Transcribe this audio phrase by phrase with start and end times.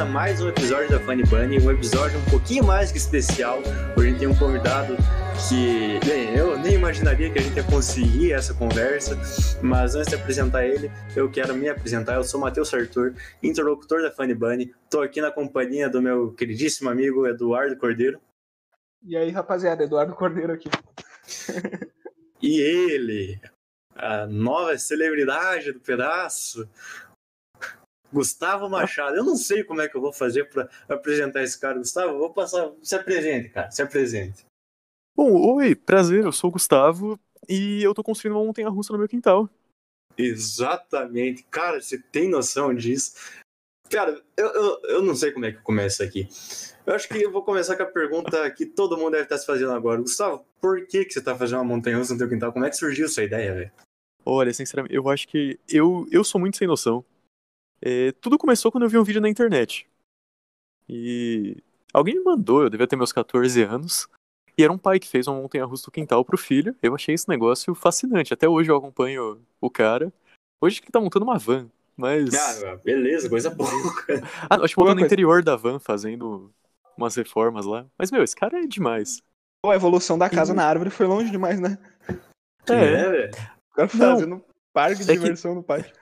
[0.00, 3.58] a mais um episódio da Funny Bunny, um episódio um pouquinho mais que especial.
[3.94, 4.96] Hoje a gente tem um convidado
[5.46, 9.14] que, bem, eu nem imaginaria que a gente ia conseguir essa conversa,
[9.62, 12.14] mas antes de apresentar ele, eu quero me apresentar.
[12.14, 14.74] Eu sou Matheus Arthur, interlocutor da Funny Bunny.
[14.84, 18.18] Estou aqui na companhia do meu queridíssimo amigo Eduardo Cordeiro.
[19.04, 20.70] E aí, rapaziada, Eduardo Cordeiro aqui.
[22.40, 23.38] e ele,
[23.94, 26.66] a nova celebridade do pedaço,
[28.12, 29.16] Gustavo Machado.
[29.16, 31.78] Eu não sei como é que eu vou fazer para apresentar esse cara.
[31.78, 32.70] Gustavo, vou passar.
[32.82, 33.70] Se apresente, cara.
[33.70, 34.44] Se apresente.
[35.16, 36.24] Bom, oi, prazer.
[36.24, 37.18] Eu sou o Gustavo
[37.48, 39.48] e eu tô construindo uma montanha russa no meu quintal.
[40.16, 41.44] Exatamente.
[41.50, 43.14] Cara, você tem noção disso?
[43.90, 46.28] Cara, eu, eu, eu não sei como é que começa aqui.
[46.86, 49.46] Eu acho que eu vou começar com a pergunta que todo mundo deve estar se
[49.46, 50.00] fazendo agora.
[50.00, 52.52] Gustavo, por que, que você está fazendo uma montanha russa no teu quintal?
[52.52, 53.72] Como é que surgiu essa ideia, velho?
[54.24, 57.04] Olha, sinceramente, eu acho que eu, eu sou muito sem noção.
[57.82, 59.88] É, tudo começou quando eu vi um vídeo na internet.
[60.88, 61.56] E
[61.92, 64.08] alguém me mandou, eu devia ter meus 14 anos.
[64.58, 66.76] E era um pai que fez uma montanha-russa do quintal pro filho.
[66.82, 68.34] Eu achei esse negócio fascinante.
[68.34, 70.12] Até hoje eu acompanho o cara.
[70.60, 72.34] Hoje que ele tá montando uma van, mas...
[72.34, 73.70] Ah, beleza, coisa boa.
[74.50, 76.52] ah, acho que montando no interior da van, fazendo
[76.96, 77.86] umas reformas lá.
[77.96, 79.22] Mas, meu, esse cara é demais.
[79.64, 80.56] a evolução da casa e...
[80.56, 81.78] na árvore foi longe demais, né?
[82.68, 83.30] É, é velho.
[83.70, 85.56] O cara fazendo parque de é diversão que...
[85.56, 85.94] no pátio.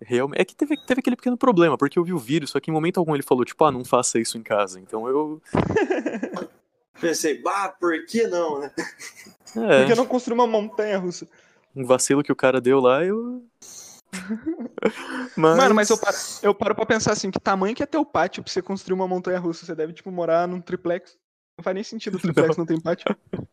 [0.00, 0.40] Realmente.
[0.40, 2.74] É que teve, teve aquele pequeno problema, porque eu vi o vírus, só que em
[2.74, 4.80] momento algum ele falou, tipo, ah, não faça isso em casa.
[4.80, 5.40] Então eu.
[7.00, 8.70] Pensei, bah, por que não, né?
[9.56, 9.80] É.
[9.80, 11.28] Por que não construir uma montanha russa?
[11.74, 13.44] Um vacilo que o cara deu lá, eu.
[15.36, 15.56] mas...
[15.56, 18.42] Mano, mas eu paro, eu paro pra pensar assim, que tamanho que é teu pátio
[18.42, 19.66] pra você construir uma montanha russa?
[19.66, 21.18] Você deve, tipo, morar num triplex.
[21.56, 23.16] Não faz nem sentido o triplex não, não tem pátio.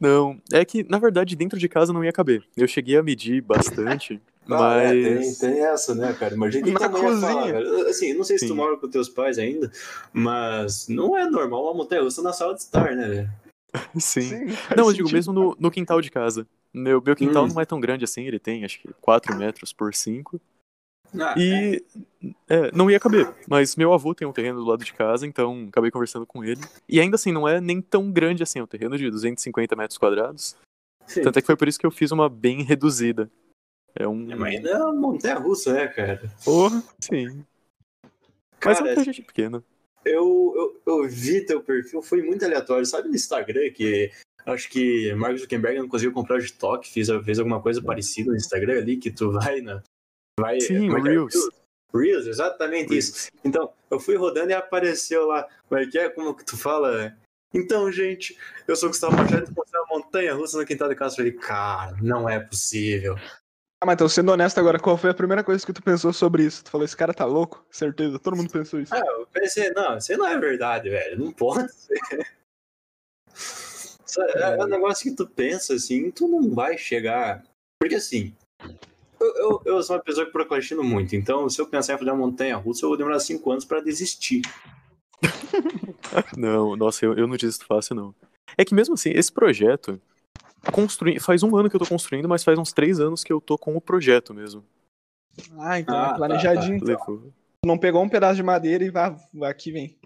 [0.00, 2.42] Não, é que, na verdade, dentro de casa não ia caber.
[2.56, 4.20] Eu cheguei a medir bastante.
[4.48, 4.92] Ah, mas...
[4.92, 6.32] É, tem, tem, essa, né, cara?
[6.32, 7.20] Imagina Na cozinha.
[7.20, 8.52] Fala, assim, não sei se Sim.
[8.52, 9.72] tu mora com teus pais ainda,
[10.12, 13.30] mas não é normal uma montanha russa na sala de estar, né, velho?
[13.98, 14.20] Sim.
[14.20, 16.46] Sim não, eu digo mesmo no, no, quintal de casa.
[16.72, 17.48] Meu, meu quintal hum.
[17.48, 20.40] não é tão grande assim, ele tem acho que 4 metros por 5.
[21.20, 21.82] Ah, e
[22.48, 22.66] é.
[22.66, 25.66] É, não ia caber, mas meu avô tem um terreno do lado de casa, então
[25.68, 26.60] acabei conversando com ele.
[26.88, 29.98] E ainda assim, não é nem tão grande assim, é um terreno de 250 metros
[29.98, 30.56] quadrados.
[31.06, 31.22] Sim.
[31.22, 33.30] Tanto é que foi por isso que eu fiz uma bem reduzida.
[33.94, 34.30] É um.
[34.30, 36.30] É, mas ainda é uma montanha russa, né, cara?
[36.44, 37.44] Porra, sim.
[38.58, 39.64] Cara, mas é um projeto pequeno.
[40.04, 42.84] Eu, eu, eu vi teu perfil, foi muito aleatório.
[42.86, 44.10] Sabe no Instagram que
[44.44, 48.36] acho que Mark Zuckerberg não conseguiu comprar o TikTok, fez, fez alguma coisa parecida no
[48.36, 49.82] Instagram ali, que tu vai na.
[50.38, 51.02] Vai, Sim, o é é?
[51.02, 51.34] Reels.
[51.94, 53.08] Reels, exatamente Reels.
[53.08, 53.30] isso.
[53.42, 55.48] Então, eu fui rodando e apareceu lá.
[55.68, 56.10] Como é que é?
[56.10, 57.16] Como que tu fala?
[57.54, 58.36] Então, gente,
[58.68, 61.14] eu sou o Gustavo Machado e construí uma montanha russa no quintal de casa.
[61.14, 63.16] Eu falei, cara, não é possível.
[63.80, 66.44] Ah, mas então, sendo honesto agora, qual foi a primeira coisa que tu pensou sobre
[66.44, 66.64] isso?
[66.64, 67.64] Tu falou, esse cara tá louco?
[67.70, 68.94] Certeza, todo mundo pensou isso.
[68.94, 71.18] Ah, eu pensei, não, isso não é verdade, velho.
[71.18, 71.98] Não pode ser.
[74.18, 77.44] É, é um negócio que tu pensa assim, tu não vai chegar.
[77.78, 78.34] Porque assim,
[79.20, 82.10] eu, eu, eu sou uma pessoa que procrastino muito, então se eu pensar em fazer
[82.10, 84.42] uma montanha russa, eu vou demorar cinco anos para desistir.
[86.36, 88.14] não, nossa, eu, eu não desisto fácil, não.
[88.56, 90.00] É que mesmo assim, esse projeto,
[90.72, 91.20] construir.
[91.20, 93.58] Faz um ano que eu tô construindo, mas faz uns três anos que eu tô
[93.58, 94.64] com o projeto mesmo.
[95.58, 96.80] Ah, então é ah, é planejadinho.
[96.80, 96.92] Tá, tá.
[96.92, 97.32] Então.
[97.64, 99.98] Não pegou um pedaço de madeira e vai, aqui vem.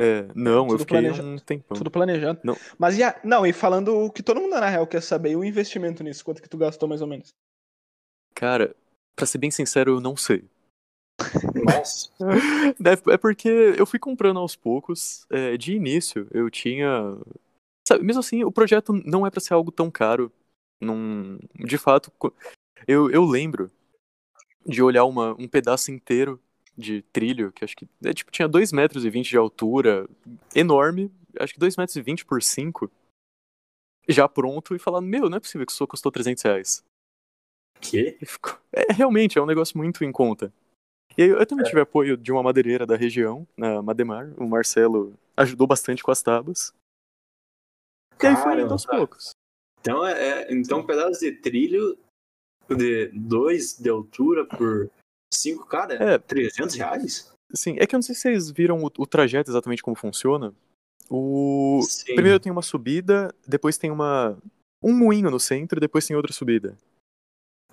[0.00, 1.22] É, não, Tudo eu fiquei planeja...
[1.22, 1.76] um tempão.
[1.76, 2.40] Tudo planejando.
[2.44, 2.56] Não.
[2.78, 3.18] Mas e a...
[3.24, 6.40] não, e falando o que todo mundo na real quer saber, o investimento nisso, quanto
[6.40, 7.34] que tu gastou mais ou menos?
[8.38, 8.72] Cara,
[9.16, 10.44] pra ser bem sincero, eu não sei.
[11.66, 12.08] Nossa.
[13.10, 15.26] É porque eu fui comprando aos poucos.
[15.28, 17.18] É, de início, eu tinha
[17.88, 20.30] Sabe, mesmo assim, o projeto não é para ser algo tão caro.
[20.78, 22.12] Num, de fato,
[22.86, 23.72] eu, eu lembro
[24.64, 26.38] de olhar uma, um pedaço inteiro
[26.76, 30.06] de trilho, que acho que é, tipo, tinha 2,20 metros e de altura,
[30.54, 31.10] enorme,
[31.40, 32.88] acho que 2,20 metros e vinte por 5,
[34.06, 36.84] já pronto, e falar, meu, não é possível que isso custou 300 reais.
[37.80, 38.18] Que?
[38.72, 40.52] É, realmente, é um negócio muito em conta.
[41.16, 41.68] E aí, eu também é.
[41.68, 46.22] tive apoio de uma madeireira da região, na Mademar, o Marcelo ajudou bastante com as
[46.22, 46.72] tábuas.
[48.20, 49.30] E aí foi indo aos poucos.
[49.80, 51.96] Então, é, é, então um pedaço de trilho
[52.68, 54.90] de 2 de altura por
[55.32, 57.32] 5, cara, é 300 reais?
[57.54, 60.52] Sim, é que eu não sei se vocês viram o, o trajeto exatamente como funciona.
[61.08, 62.14] O Sim.
[62.14, 64.36] Primeiro tem uma subida, depois tem uma
[64.82, 66.76] um moinho no centro, depois tem outra subida.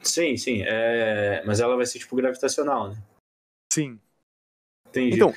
[0.02, 0.62] Sim, sim.
[0.64, 1.44] É...
[1.46, 2.98] Mas ela vai ser tipo gravitacional, né?
[3.72, 4.00] Sim.
[4.88, 5.16] Entendi.
[5.16, 5.34] Então,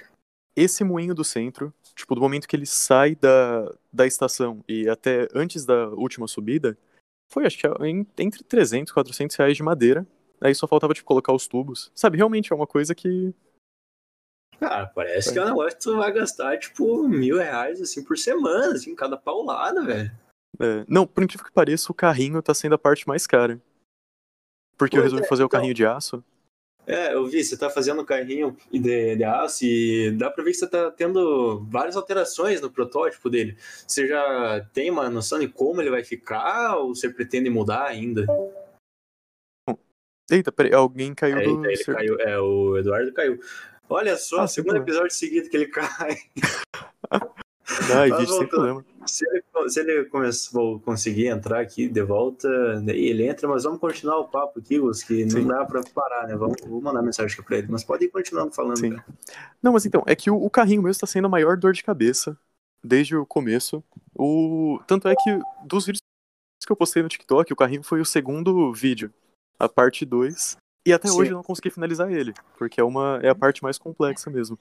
[0.54, 5.28] esse moinho do centro, tipo, do momento que ele sai da, da estação e até
[5.34, 6.76] antes da última subida,
[7.30, 7.66] foi, acho que,
[8.18, 10.06] entre 300 e 400 reais de madeira.
[10.40, 11.90] Aí só faltava, tipo, colocar os tubos.
[11.94, 13.34] Sabe, realmente é uma coisa que...
[14.58, 18.18] Cara, parece que é um negócio que tu vai gastar, tipo, mil reais, assim, por
[18.18, 20.10] semana, assim, cada paulada, velho.
[20.58, 23.60] É, não, por incrível que pareça, o carrinho tá sendo a parte mais cara.
[24.78, 25.58] Porque eu Pois resolvi é, fazer o então.
[25.58, 26.22] carrinho de aço.
[26.86, 30.56] É, eu vi, você tá fazendo carrinho de, de aço e dá pra ver que
[30.56, 33.58] você tá tendo várias alterações no protótipo dele.
[33.86, 38.24] Você já tem uma noção de como ele vai ficar ou você pretende mudar ainda?
[40.30, 41.66] Eita, peraí, alguém caiu Eita, do.
[41.66, 42.20] ele caiu.
[42.20, 43.38] É, o Eduardo caiu.
[43.88, 46.16] Olha só, Ah, segundo episódio seguido que ele cai.
[47.10, 48.84] Ai, Mas vídeo sem problema.
[49.06, 52.48] Se ele, se ele começou, conseguir entrar aqui de volta,
[52.80, 55.46] daí ele entra, mas vamos continuar o papo aqui, Gus, que não Sim.
[55.46, 56.36] dá pra parar, né?
[56.36, 58.78] Vamos, vou mandar mensagem aqui pra ele, mas pode ir continuando falando.
[58.78, 58.90] Sim.
[58.90, 59.04] cara.
[59.62, 61.82] Não, mas então, é que o, o carrinho mesmo tá sendo a maior dor de
[61.82, 62.36] cabeça
[62.82, 63.82] desde o começo.
[64.14, 64.80] O...
[64.86, 66.00] Tanto é que dos vídeos
[66.64, 69.12] que eu postei no TikTok, o carrinho foi o segundo vídeo,
[69.58, 70.56] a parte 2.
[70.86, 71.18] E até Sim.
[71.18, 74.58] hoje eu não consegui finalizar ele, porque é, uma, é a parte mais complexa mesmo.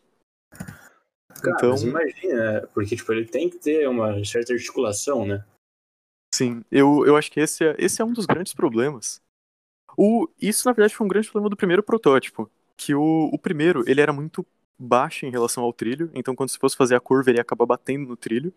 [1.41, 5.45] Cara, Então- mas imagina, porque tipo, ele tem que ter uma certa articulação, né?
[6.33, 9.21] Sim, eu, eu acho que esse é, esse é um dos grandes problemas.
[9.97, 12.49] O, isso, na verdade, foi um grande problema do primeiro protótipo.
[12.75, 14.45] Que o, o primeiro, ele era muito
[14.77, 17.65] baixo em relação ao trilho, então quando se fosse fazer a curva, ele ia acabar
[17.65, 18.53] batendo no trilho.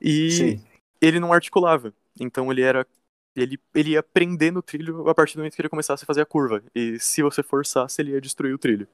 [0.00, 0.64] E Sim.
[1.00, 1.92] ele não articulava.
[2.20, 2.86] Então ele era.
[3.34, 6.20] Ele, ele ia prender no trilho a partir do momento que ele começasse a fazer
[6.20, 6.62] a curva.
[6.74, 8.86] E se você forçasse, ele ia destruir o trilho.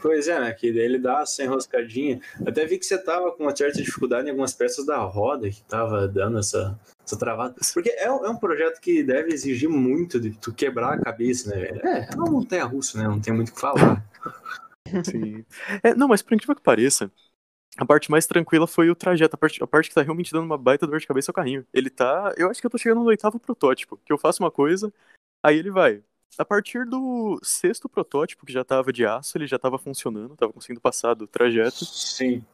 [0.00, 0.52] Pois é, né?
[0.52, 2.20] Que daí ele dá essa enroscadinha.
[2.46, 5.62] Até vi que você tava com uma certa dificuldade em algumas peças da roda que
[5.64, 7.54] tava dando essa, essa travada.
[7.74, 11.60] Porque é, é um projeto que deve exigir muito de tu quebrar a cabeça, né,
[11.60, 11.86] velho?
[11.86, 13.04] É, é uma montanha russa, né?
[13.04, 14.04] Não tem muito o que falar.
[15.04, 15.44] Sim.
[15.82, 17.10] É, não, mas por incrível que pareça,
[17.76, 19.34] a parte mais tranquila foi o trajeto.
[19.34, 21.34] A parte, a parte que tá realmente dando uma baita dor de cabeça é o
[21.34, 21.66] carrinho.
[21.72, 22.32] Ele tá.
[22.36, 23.98] Eu acho que eu tô chegando no oitavo protótipo.
[24.04, 24.92] Que eu faço uma coisa,
[25.42, 26.02] aí ele vai.
[26.38, 30.52] A partir do sexto protótipo, que já tava de aço, ele já tava funcionando, tava
[30.52, 31.84] conseguindo passar do trajeto.
[31.84, 32.44] Sim.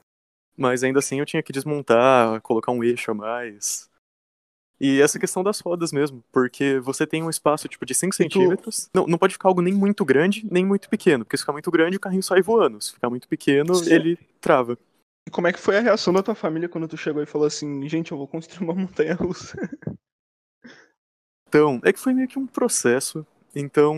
[0.57, 3.91] Mas ainda assim eu tinha que desmontar, colocar um eixo a mais.
[4.81, 8.17] E essa questão das rodas mesmo, porque você tem um espaço tipo de 5 tu-
[8.17, 8.91] centímetros.
[8.93, 11.71] Não, não pode ficar algo nem muito grande, nem muito pequeno, porque se ficar muito
[11.71, 12.81] grande o carrinho sai voando.
[12.81, 13.93] Se ficar muito pequeno, Sim.
[13.93, 14.79] ele trava.
[15.27, 17.47] E como é que foi a reação da tua família quando tu chegou e falou
[17.47, 19.57] assim, gente, eu vou construir uma montanha russa?
[21.49, 23.27] Então, é que foi meio que um processo.
[23.59, 23.97] Então,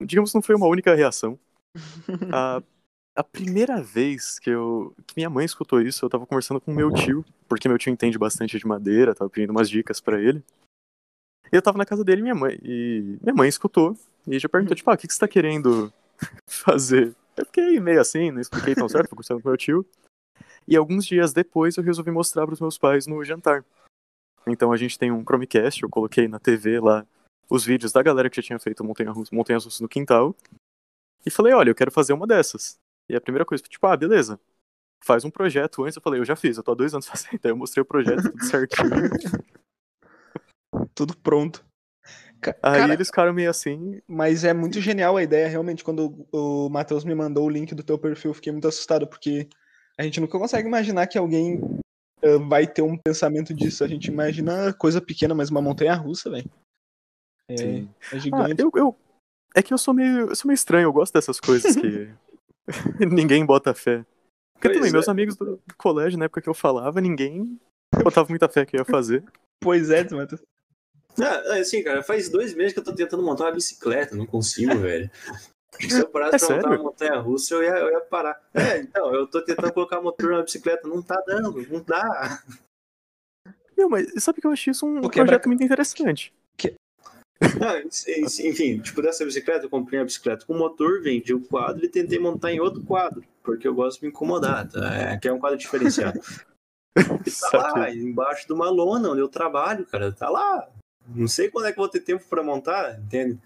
[0.00, 1.36] digamos que não foi uma única reação.
[2.32, 2.62] A,
[3.16, 6.92] a primeira vez que eu que minha mãe escutou isso, eu tava conversando com meu
[6.92, 10.44] tio, porque meu tio entende bastante de madeira, tava pedindo umas dicas pra ele.
[11.52, 13.96] E eu tava na casa dele e minha mãe, e minha mãe escutou
[14.28, 15.92] e já perguntou tipo, ah, o que que você tá querendo
[16.46, 17.14] fazer?
[17.36, 19.84] Eu fiquei meio assim, não expliquei tão certo, fui conversando com meu tio.
[20.68, 23.64] E alguns dias depois eu resolvi mostrar pros meus pais no jantar.
[24.46, 27.04] Então a gente tem um Chromecast, eu coloquei na TV lá
[27.50, 30.34] os vídeos da galera que já tinha feito montanha montanhas russas no quintal.
[31.26, 32.78] E falei, olha, eu quero fazer uma dessas.
[33.08, 34.40] E a primeira coisa, tipo, ah, beleza.
[35.04, 35.96] Faz um projeto antes.
[35.96, 37.40] Eu falei, eu já fiz, eu tô há dois anos fazendo.
[37.44, 38.88] Aí eu mostrei o projeto tudo certinho.
[40.94, 41.64] Tudo pronto.
[42.40, 44.00] Ca- Aí cara, eles ficaram meio assim.
[44.06, 45.82] mas é muito genial a ideia, realmente.
[45.84, 49.06] Quando o, o Matheus me mandou o link do teu perfil, eu fiquei muito assustado,
[49.06, 49.48] porque
[49.98, 51.60] a gente nunca consegue imaginar que alguém
[52.22, 53.82] ah, vai ter um pensamento disso.
[53.84, 56.48] A gente imagina coisa pequena, mas uma montanha russa, velho.
[57.50, 57.90] É, Sim.
[58.12, 58.62] é Ah, gigante.
[58.62, 58.96] eu, eu-
[59.54, 60.28] É que eu sou meio.
[60.30, 62.08] Eu sou meio estranho, eu gosto dessas coisas que
[63.00, 64.04] ninguém bota fé.
[64.54, 64.92] Porque Pois também, é.
[64.92, 67.58] meus amigos do, do colégio, na época que eu falava, ninguém
[68.04, 69.24] botava muita fé que eu ia fazer.
[69.60, 70.40] Pois é, Matheus.
[71.20, 74.74] Ah, assim, cara, faz dois meses que eu tô tentando montar uma bicicleta, não consigo,
[74.78, 75.10] velho.
[75.80, 76.68] Se eu parasse É pra montar sério?
[76.82, 78.40] uma montanha russa, eu ia, eu ia parar.
[78.54, 82.42] É, então, eu tô tentando colocar motor na bicicleta, não tá dando, não dá.
[83.76, 86.32] Meu, mas sabe que eu achei isso um O quebra- projeto muito interessante.
[87.42, 87.80] Ah,
[88.44, 92.18] enfim, tipo, dessa bicicleta, eu comprei uma bicicleta com motor, vendi o quadro e tentei
[92.18, 94.94] montar em outro quadro, porque eu gosto de me incomodar, tá?
[94.94, 96.20] É, que é um quadro diferenciado.
[96.96, 100.68] E tá lá, embaixo de uma lona onde eu trabalho, cara, tá lá.
[101.06, 103.38] Não sei quando é que eu vou ter tempo pra montar, entende?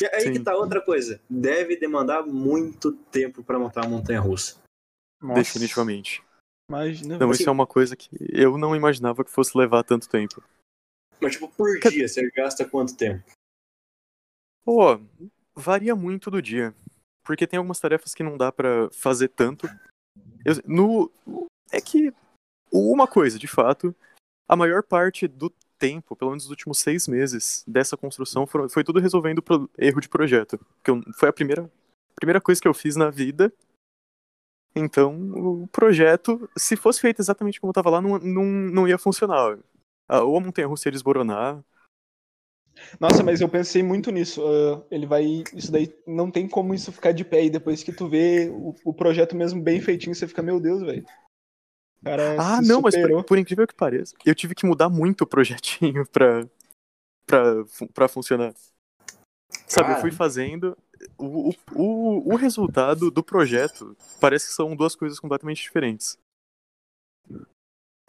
[0.00, 0.32] E aí Sim.
[0.32, 1.20] que tá outra coisa.
[1.28, 4.58] Deve demandar muito tempo pra montar uma montanha russa.
[5.20, 6.22] Nossa, Definitivamente.
[6.70, 7.32] Imagina, Não, velho.
[7.32, 10.42] isso é uma coisa que eu não imaginava que fosse levar tanto tempo.
[11.20, 13.24] Mas, tipo, por Que- dia, você gasta quanto tempo?
[14.64, 15.00] Pô,
[15.54, 16.74] varia muito do dia.
[17.24, 19.66] Porque tem algumas tarefas que não dá pra fazer tanto.
[20.44, 21.10] Eu- no,
[21.72, 22.12] é que
[22.70, 23.94] uma coisa, de fato,
[24.48, 28.84] a maior parte do tempo, pelo menos dos últimos seis meses dessa construção, foram- foi
[28.84, 30.58] tudo resolvendo pro- erro de projeto.
[30.84, 31.70] Que eu- foi a primeira,
[32.14, 33.52] primeira coisa que eu fiz na vida.
[34.74, 35.14] Então,
[35.62, 39.58] o projeto, se fosse feito exatamente como estava lá, não, não, não ia funcionar.
[40.08, 41.64] Ah, Ou a montanha russa ia desmoronar,
[43.00, 44.42] Nossa, mas eu pensei muito nisso.
[44.42, 45.44] Uh, ele vai.
[45.54, 47.44] Isso daí não tem como isso ficar de pé.
[47.44, 50.82] E depois que tu vê o, o projeto mesmo bem feitinho, você fica, meu Deus,
[50.82, 51.04] velho.
[52.38, 52.82] Ah, não, superou.
[52.82, 56.46] mas por, por, incrível que pareça, eu tive que mudar muito o projetinho pra,
[57.26, 58.54] pra, pra funcionar.
[59.66, 60.76] Sabe, eu fui fazendo.
[61.18, 66.18] O, o, o resultado do projeto parece que são duas coisas completamente diferentes.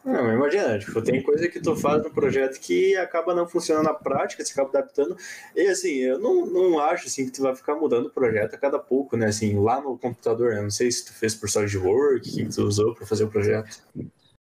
[0.08, 3.94] Não, imagina, tipo, tem coisa que tu faz no projeto que acaba não funcionando na
[3.94, 5.18] prática, você acaba adaptando.
[5.54, 8.58] E assim, eu não, não acho assim que tu vai ficar mudando o projeto a
[8.58, 9.26] cada pouco, né?
[9.26, 12.64] Assim, lá no computador, eu não sei se tu fez por SolidWorks, o que tu
[12.64, 13.84] usou para fazer o projeto.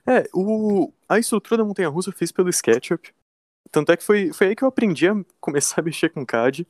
[0.08, 3.13] É, o, a estrutura da montanha russa eu fiz pelo SketchUp.
[3.70, 6.68] Tanto é que foi, foi aí que eu aprendi a começar a mexer com CAD.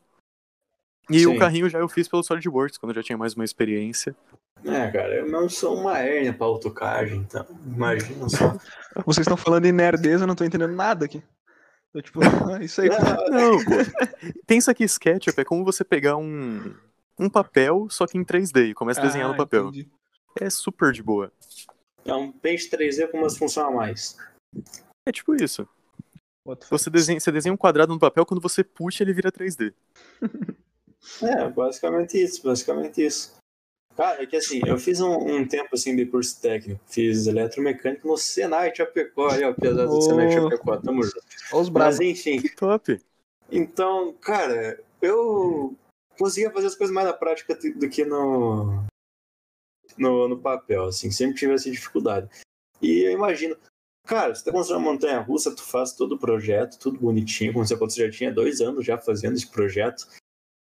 [1.12, 1.36] E Sim.
[1.36, 4.15] o carrinho já eu fiz pelo SolidWorks, quando eu já tinha mais uma experiência.
[4.63, 8.58] É, cara, eu não sou uma hérnia pra AutoCAD, então imagina só.
[9.06, 11.22] Vocês estão falando em nerdeza, eu não tô entendendo nada aqui.
[11.94, 12.89] Eu, tipo, ah, isso aí.
[12.89, 12.98] Não,
[13.30, 13.58] não
[14.48, 16.74] pensa que SketchUp é como você pegar um,
[17.20, 19.68] um papel, só que em 3D, e começa a desenhar ah, no papel.
[19.68, 19.89] Entendi.
[20.39, 21.32] É super de boa.
[22.06, 24.18] É um pente 3D com umas funções a mais.
[25.06, 25.68] É tipo isso.
[26.70, 29.74] Você desenha, você desenha um quadrado no papel, quando você puxa, ele vira 3D.
[31.24, 33.36] É, basicamente isso, basicamente isso.
[33.96, 38.08] Cara, é que assim, eu fiz um, um, tempo assim de curso técnico, fiz eletromecânico
[38.08, 40.01] no Senai Chapecó, aí, ó, pesado do oh.
[40.01, 41.22] Senai Chapecó, tamo junto.
[41.53, 41.98] Os bravos.
[41.98, 42.41] Mas enfim.
[42.55, 43.00] Top.
[43.51, 45.75] Então, cara, eu
[46.17, 48.86] conseguia fazer as coisas mais na prática do que no,
[49.98, 52.29] no, no papel, assim, sempre tive essa dificuldade.
[52.81, 53.58] E eu imagino,
[54.08, 57.65] cara, você tá construindo uma montanha russa, tu faz todo o projeto, tudo bonitinho, como
[57.67, 60.08] você já tinha dois anos já fazendo esse projeto.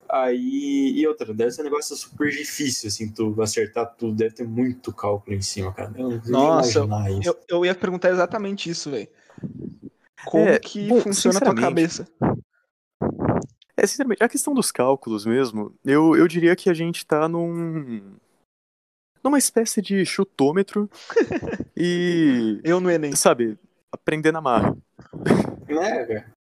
[0.09, 4.47] Aí, e outra, deve ser um negócio super difícil, assim, tu acertar tudo, deve ter
[4.47, 5.93] muito cálculo em cima, cara.
[5.97, 6.79] Eu Nossa,
[7.23, 9.09] eu, eu, ia perguntar exatamente isso, velho.
[10.25, 12.07] Como é, que bom, funciona a tua cabeça?
[13.75, 18.17] É, sinceramente, a questão dos cálculos mesmo, eu, eu diria que a gente tá num.
[19.23, 20.89] numa espécie de chutômetro
[21.75, 22.59] e.
[22.63, 23.15] Eu no Enem.
[23.15, 23.57] Sabe,
[23.91, 24.75] aprender na marra.
[25.67, 26.36] Né, velho?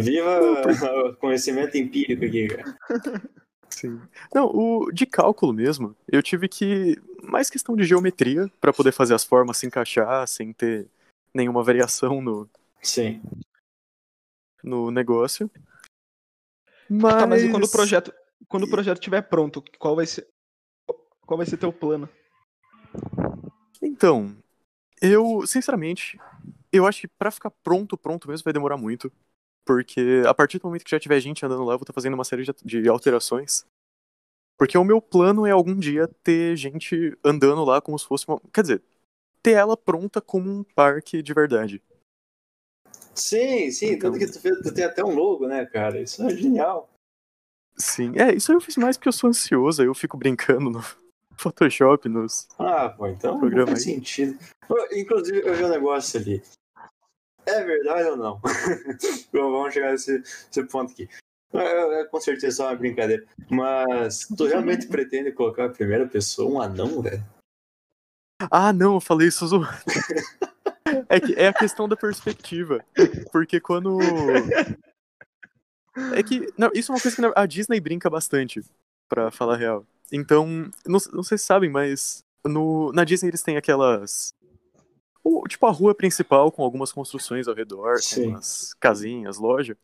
[0.00, 0.40] Viva
[1.10, 2.78] o conhecimento empírico aqui, cara.
[3.70, 4.00] Sim.
[4.32, 6.96] Não, o de cálculo mesmo, eu tive que.
[7.22, 10.86] Mais questão de geometria, para poder fazer as formas se encaixar sem ter
[11.32, 12.48] nenhuma variação no.
[12.82, 13.20] Sim.
[14.62, 15.50] No negócio.
[16.88, 17.14] Mas...
[17.14, 18.12] Tá, mas quando o projeto.
[18.46, 20.28] Quando o projeto estiver pronto, qual vai ser.
[21.26, 22.08] Qual vai ser teu plano?
[23.80, 24.36] Então,
[25.00, 26.18] eu, sinceramente,
[26.70, 29.10] eu acho que pra ficar pronto, pronto mesmo vai demorar muito.
[29.64, 31.94] Porque a partir do momento que já tiver gente andando lá, eu vou estar tá
[31.94, 33.64] fazendo uma série de, de alterações.
[34.58, 38.40] Porque o meu plano é algum dia ter gente andando lá como se fosse uma.
[38.52, 38.82] Quer dizer,
[39.42, 41.82] ter ela pronta como um parque de verdade.
[43.14, 44.12] Sim, sim, então...
[44.12, 46.00] tanto que tu, fez, tu tem até um logo, né, cara?
[46.00, 46.90] Isso é genial.
[47.76, 50.80] Sim, é, isso eu fiz mais porque eu sou ansioso, eu fico brincando no
[51.36, 52.48] Photoshop, nos.
[52.58, 54.38] Ah, pô, então não faz sentido.
[54.92, 56.42] Inclusive, eu vi um negócio ali.
[57.54, 58.40] É verdade ou não?
[59.32, 61.08] Vamos chegar nesse, nesse ponto aqui.
[61.52, 63.24] É, é, com certeza é uma brincadeira.
[63.48, 67.24] Mas tu realmente pretende colocar a primeira pessoa um anão, velho?
[68.50, 69.68] Ah, não, eu falei isso zoando.
[71.08, 72.84] é, que, é a questão da perspectiva.
[73.30, 73.98] Porque quando.
[76.12, 76.52] É que.
[76.58, 78.60] Não, isso é uma coisa que a Disney brinca bastante,
[79.08, 79.86] pra falar real.
[80.10, 84.34] Então, não, não sei se sabem, mas no, na Disney eles têm aquelas
[85.24, 88.24] o, tipo a rua principal com algumas construções ao redor, Sim.
[88.24, 89.76] com umas casinhas, loja.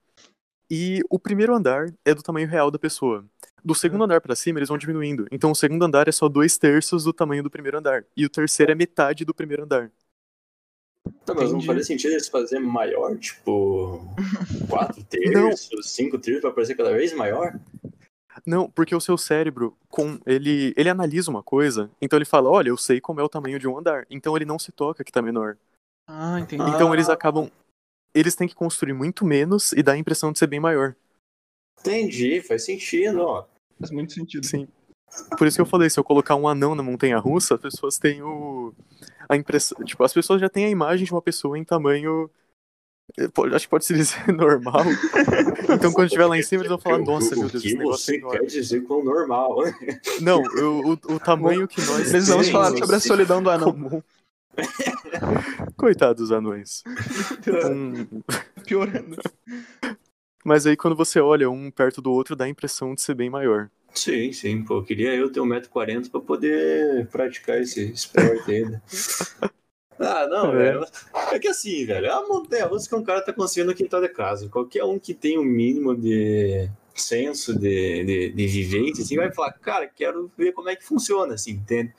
[0.70, 3.24] E o primeiro andar é do tamanho real da pessoa.
[3.64, 5.26] Do segundo andar para cima, eles vão diminuindo.
[5.32, 8.04] Então o segundo andar é só dois terços do tamanho do primeiro andar.
[8.16, 9.90] E o terceiro é metade do primeiro andar.
[11.24, 11.52] Tá, mas Entendi.
[11.54, 14.00] não faria sentido eles fazer maior, tipo,
[14.68, 15.82] quatro terços, não.
[15.82, 17.58] cinco terços, pra parecer cada vez maior?
[18.46, 22.68] Não, porque o seu cérebro, com ele, ele analisa uma coisa, então ele fala, olha,
[22.68, 24.06] eu sei como é o tamanho de um andar.
[24.10, 25.56] Então ele não se toca que tá menor.
[26.06, 26.62] Ah, entendi.
[26.70, 26.94] Então ah.
[26.94, 27.50] eles acabam.
[28.12, 30.96] Eles têm que construir muito menos e dá a impressão de ser bem maior.
[31.78, 33.46] Entendi, faz sentido, ó.
[33.78, 34.44] Faz muito sentido.
[34.44, 34.66] Sim.
[35.36, 37.98] Por isso que eu falei, se eu colocar um anão na montanha russa, as pessoas
[37.98, 38.72] têm o.
[39.28, 39.82] a impressão.
[39.84, 42.30] Tipo, as pessoas já têm a imagem de uma pessoa em tamanho
[43.54, 44.84] acho que pode se dizer normal.
[45.72, 48.18] Então quando estiver lá em cima, eles vão falar, nossa, meu Deus, esse negócio é
[48.20, 49.56] você quer dizer com normal?
[50.20, 53.72] Não, o, o, o tamanho que nós Precisamos falar sobre a solidão do anão.
[53.72, 54.02] Comum.
[55.76, 56.82] Coitados dos anões.
[57.70, 58.22] Um...
[58.64, 59.16] Piorando.
[60.44, 63.30] Mas aí quando você olha um perto do outro, dá a impressão de ser bem
[63.30, 63.70] maior.
[63.94, 64.82] Sim, sim, pô.
[64.82, 68.82] Queria eu ter 1,40m pra poder praticar esse esporte ainda.
[70.00, 70.72] Ah, não, é.
[70.72, 70.86] velho.
[71.30, 74.00] É que assim, velho, é uma montanha russa que um cara tá construindo no quintal
[74.00, 74.48] de casa.
[74.48, 79.32] Qualquer um que tem o um mínimo de senso de, de, de vivência, assim, vai
[79.32, 81.92] falar, cara, quero ver como é que funciona, assim, entende?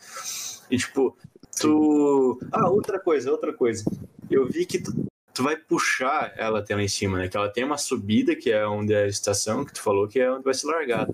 [0.69, 1.15] E tipo,
[1.59, 2.39] tu.
[2.51, 3.83] Ah, outra coisa, outra coisa.
[4.29, 4.91] Eu vi que tu,
[5.33, 7.27] tu vai puxar ela até lá em cima, né?
[7.27, 10.19] Que ela tem uma subida, que é onde é a estação, que tu falou que
[10.19, 11.13] é onde vai ser largada.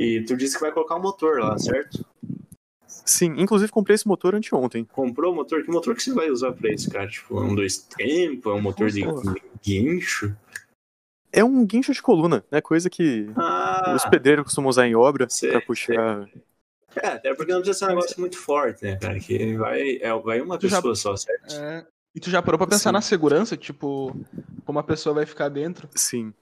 [0.00, 2.04] E tu disse que vai colocar um motor lá, certo?
[3.04, 4.84] Sim, inclusive comprei esse motor anteontem.
[4.84, 5.62] Comprou o motor?
[5.62, 7.06] Que motor que você vai usar pra isso, cara?
[7.06, 8.50] Tipo, um dois tempos?
[8.52, 9.02] É um motor de
[9.62, 10.34] guincho?
[11.30, 12.60] É um guincho de coluna, né?
[12.60, 16.28] Coisa que ah, os pedreiros costumam usar em obra sei, pra puxar.
[16.28, 16.42] Sei.
[17.02, 19.18] É, até porque não precisa ser um negócio muito forte, né, cara?
[19.18, 21.54] Que vai, é, vai uma tu pessoa já, só, certo?
[21.54, 21.84] É,
[22.14, 22.94] e tu já parou pra pensar Sim.
[22.94, 24.16] na segurança, tipo,
[24.64, 25.88] como a pessoa vai ficar dentro?
[25.94, 26.32] Sim.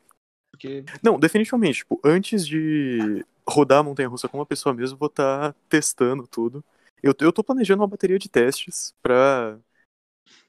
[0.50, 0.85] Porque...
[1.02, 5.52] Não, definitivamente, tipo, antes de rodar a montanha russa com uma pessoa mesmo, vou estar
[5.52, 6.64] tá testando tudo.
[7.02, 9.58] Eu, eu tô planejando uma bateria de testes pra.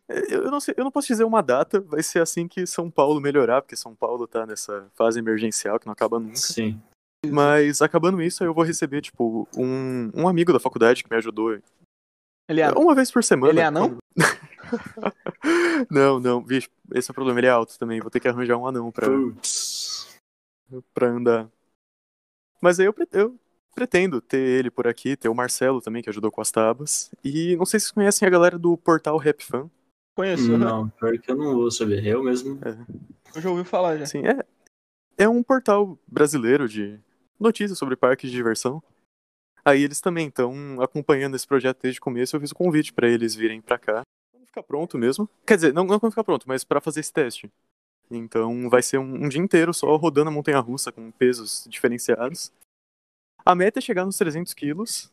[0.07, 3.21] Eu não sei, eu não posso dizer uma data, vai ser assim que São Paulo
[3.21, 6.35] melhorar, porque São Paulo tá nessa fase emergencial que não acaba nunca.
[6.35, 6.79] Sim.
[7.25, 11.57] Mas acabando isso, eu vou receber, tipo, um, um amigo da faculdade que me ajudou.
[12.49, 13.53] Ele é Uma vez por semana.
[13.53, 13.97] Ele é anão?
[15.89, 18.01] não, não, bicho, esse é o problema, ele é alto também.
[18.01, 19.07] Vou ter que arranjar um anão pra,
[20.93, 21.49] pra andar.
[22.63, 23.37] Mas aí eu, eu
[23.75, 27.11] pretendo ter ele por aqui, ter o Marcelo também, que ajudou com as tabas.
[27.21, 29.69] E não sei se vocês conhecem a galera do portal RapFan.
[30.15, 30.59] Conheço, né?
[30.59, 32.05] Não, pior que eu não vou saber.
[32.05, 32.57] Eu mesmo.
[32.63, 32.77] É.
[33.35, 34.05] Eu já ouvi falar já.
[34.05, 34.45] Sim, é.
[35.17, 36.97] É um portal brasileiro de
[37.37, 38.81] notícias sobre parques de diversão.
[39.65, 42.33] Aí eles também estão acompanhando esse projeto desde o começo.
[42.33, 44.03] Eu fiz o convite para eles virem para cá.
[44.31, 45.29] Quando ficar pronto mesmo.
[45.45, 47.51] Quer dizer, não, não quando ficar pronto, mas para fazer esse teste.
[48.09, 52.51] Então vai ser um, um dia inteiro só rodando a montanha russa com pesos diferenciados.
[53.45, 55.11] A meta é chegar nos 300 quilos.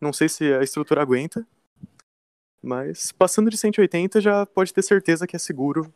[0.00, 1.46] Não sei se a estrutura aguenta.
[2.62, 5.92] Mas passando de 180 já pode ter certeza que é seguro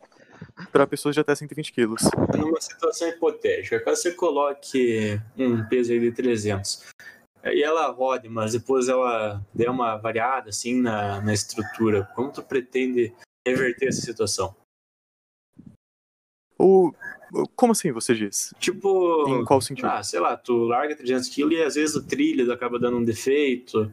[0.71, 2.01] para pessoas de até 120 quilos.
[2.37, 6.85] Numa situação hipotética, caso você coloque um peso aí de 300
[7.45, 12.41] e ela rode, mas depois ela der uma variada assim na, na estrutura, como tu
[12.41, 13.13] pretende
[13.47, 14.55] reverter essa situação?
[16.57, 16.93] O,
[17.55, 18.53] como assim você diz?
[18.59, 19.27] Tipo.
[19.27, 19.87] Em qual sentido?
[19.87, 23.03] Ah, sei lá, tu larga 300 kg e às vezes o trilho acaba dando um
[23.03, 23.91] defeito.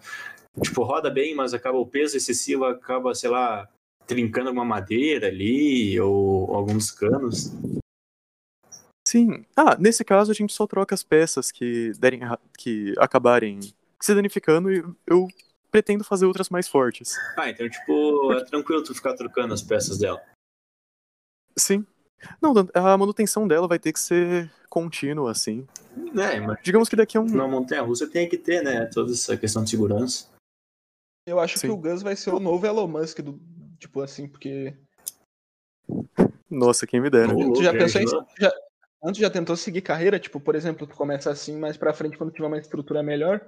[0.63, 3.69] Tipo, roda bem, mas acaba o peso excessivo, acaba, sei lá,
[4.07, 7.51] trincando alguma madeira ali ou alguns canos.
[9.07, 9.45] Sim.
[9.57, 12.21] Ah, nesse caso a gente só troca as peças que derem
[12.57, 13.61] que acabarem
[14.01, 15.29] se danificando e eu
[15.71, 17.17] pretendo fazer outras mais fortes.
[17.37, 20.23] Ah, então tipo, é tranquilo tu ficar trocando as peças dela.
[21.57, 21.87] Sim.
[22.41, 25.67] Não, a manutenção dela vai ter que ser contínua, assim.
[26.19, 27.27] É, mas Digamos que daqui a um.
[27.27, 28.87] Na montanha russa tem que ter, né?
[28.87, 30.29] Toda essa questão de segurança.
[31.27, 31.69] Eu acho Sim.
[31.69, 33.41] que o Gus vai ser o novo Elon Musk do.
[33.79, 34.75] Tipo assim, porque.
[36.49, 37.35] Nossa, quem me dera.
[37.35, 38.07] tu já pensou em.
[38.39, 38.53] Já,
[39.05, 40.19] antes já tentou seguir carreira?
[40.19, 43.41] Tipo, por exemplo, tu começa assim, mais pra frente, quando tiver uma estrutura melhor,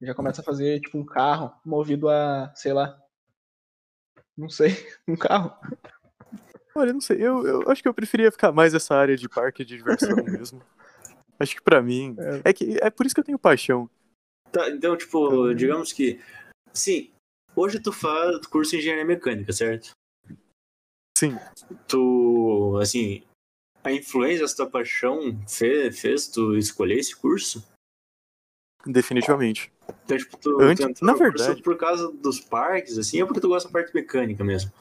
[0.00, 2.98] já começa a fazer, tipo, um carro movido a, sei lá.
[4.36, 4.70] Não sei,
[5.08, 5.54] um carro.
[6.74, 9.64] Olha, não sei, eu, eu acho que eu preferia ficar mais nessa área de parque
[9.64, 10.62] de diversão mesmo.
[11.38, 12.16] Acho que para mim.
[12.18, 12.50] É.
[12.50, 12.52] é.
[12.52, 13.90] que é por isso que eu tenho paixão.
[14.50, 16.20] Tá, então, tipo, digamos que.
[16.72, 17.10] Sim,
[17.54, 19.90] hoje tu faz curso de engenharia mecânica, certo?
[21.16, 21.36] Sim.
[21.86, 23.22] Tu, assim,
[23.84, 27.66] a influência da tua paixão fez, fez tu escolher esse curso?
[28.86, 29.72] Definitivamente.
[30.04, 33.48] Então, tipo, tu, Antes, tu na verdade, por causa dos parques, assim, ou porque tu
[33.48, 34.72] gosta da parte mecânica mesmo?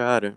[0.00, 0.34] Cara,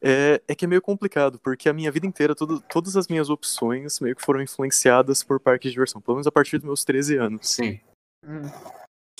[0.00, 3.28] é, é que é meio complicado, porque a minha vida inteira, todo, todas as minhas
[3.28, 6.82] opções meio que foram influenciadas por parques de diversão, pelo menos a partir dos meus
[6.82, 7.46] 13 anos.
[7.46, 7.78] Sim.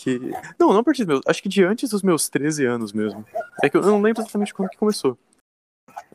[0.00, 0.18] Que...
[0.58, 1.20] Não, não a partir dos meus.
[1.26, 3.22] Acho que de antes dos meus 13 anos mesmo.
[3.62, 5.18] É que eu não lembro exatamente quando que começou.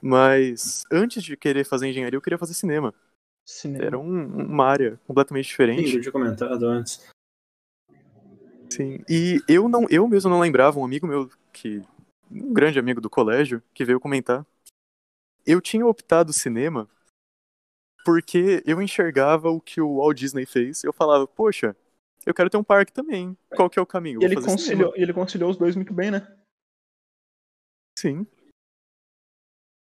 [0.02, 2.96] Mas antes de querer fazer engenharia, eu queria fazer cinema.
[3.46, 3.86] cinema.
[3.86, 5.88] Era um, uma área completamente diferente.
[5.88, 7.08] Sim, eu tinha comentado antes.
[8.72, 11.84] Sim, e eu não, eu mesmo não lembrava, um amigo meu que
[12.32, 14.46] um grande amigo do colégio, que veio comentar.
[15.46, 16.90] Eu tinha optado cinema
[18.06, 20.84] porque eu enxergava o que o Walt Disney fez.
[20.84, 21.76] Eu falava, poxa,
[22.26, 23.38] eu quero ter um parque também.
[23.56, 24.22] Qual que é o caminho?
[24.22, 26.36] E ele, conciliou, ele conciliou os dois muito bem, né?
[27.98, 28.26] Sim.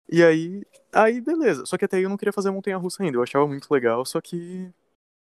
[0.09, 1.65] E aí, aí beleza.
[1.65, 3.17] Só que até aí eu não queria fazer montanha-russa ainda.
[3.17, 4.69] Eu achava muito legal, só que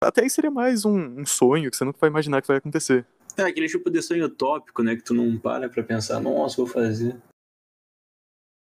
[0.02, 3.06] até aí seria mais um, um sonho que você nunca vai imaginar que vai acontecer.
[3.40, 4.96] É aquele tipo de sonho utópico, né?
[4.96, 7.16] Que tu não para pra pensar, nossa, vou fazer.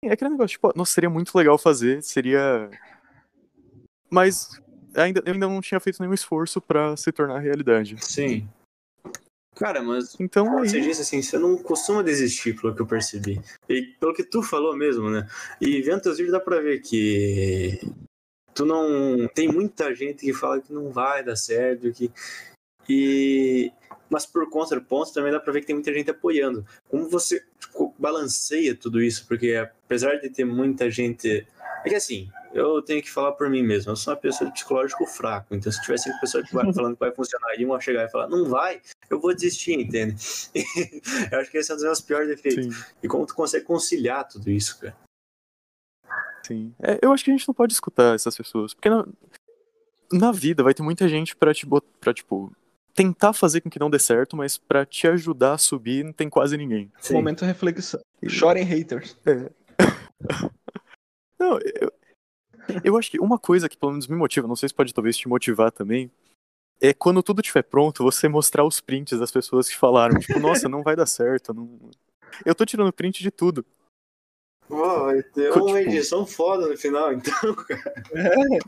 [0.03, 2.69] É aquele negócio, tipo, nossa, seria muito legal fazer, seria.
[4.09, 4.61] Mas
[4.95, 7.95] ainda, eu ainda não tinha feito nenhum esforço para se tornar realidade.
[8.03, 8.47] Sim.
[9.55, 10.69] Cara, mas Então como aí.
[10.69, 13.39] você disse assim, você não costuma desistir, pelo que eu percebi.
[13.69, 15.27] E pelo que tu falou mesmo, né?
[15.61, 17.79] E vendo teus vídeos dá pra ver que
[18.53, 19.27] tu não.
[19.29, 22.11] Tem muita gente que fala que não vai dar certo, que.
[22.89, 23.71] E.
[24.13, 26.63] Mas por contraponto também dá pra ver que tem muita gente apoiando.
[26.87, 29.25] Como você tipo, balanceia tudo isso?
[29.27, 31.47] Porque apesar de ter muita gente.
[31.83, 33.91] É que assim, eu tenho que falar por mim mesmo.
[33.91, 35.55] Eu sou uma pessoa de psicológico fraco.
[35.55, 38.11] Então, se tivesse uma pessoa que vai falando que vai funcionar e uma chegar e
[38.11, 40.15] falar, não vai, eu vou desistir, entende?
[41.31, 42.65] eu acho que esse é um dos meus piores defeitos.
[42.65, 44.95] Sim, E como tu consegue conciliar tudo isso, cara?
[46.45, 46.71] sim.
[46.79, 48.75] É, eu acho que a gente não pode escutar essas pessoas.
[48.75, 49.07] Porque na,
[50.11, 51.83] na vida vai ter muita gente pra, te bot...
[51.99, 52.53] pra, tipo,
[52.93, 56.29] tentar fazer com que não dê certo, mas pra te ajudar a subir não tem
[56.29, 56.91] quase ninguém.
[56.99, 57.13] Sim.
[57.13, 58.01] Momento reflexão.
[58.27, 59.17] Chorem haters.
[61.39, 61.91] Não, eu,
[62.85, 65.17] eu acho que uma coisa que pelo menos me motiva, não sei se pode talvez
[65.17, 66.09] te motivar também,
[66.79, 70.69] é quando tudo estiver pronto, você mostrar os prints das pessoas que falaram, tipo, nossa,
[70.69, 71.53] não vai dar certo.
[71.53, 71.91] Não...
[72.45, 73.65] Eu tô tirando print de tudo.
[74.73, 77.33] Pô, vai ter Tipo- uma edição foda no final, então,
[77.67, 77.93] cara.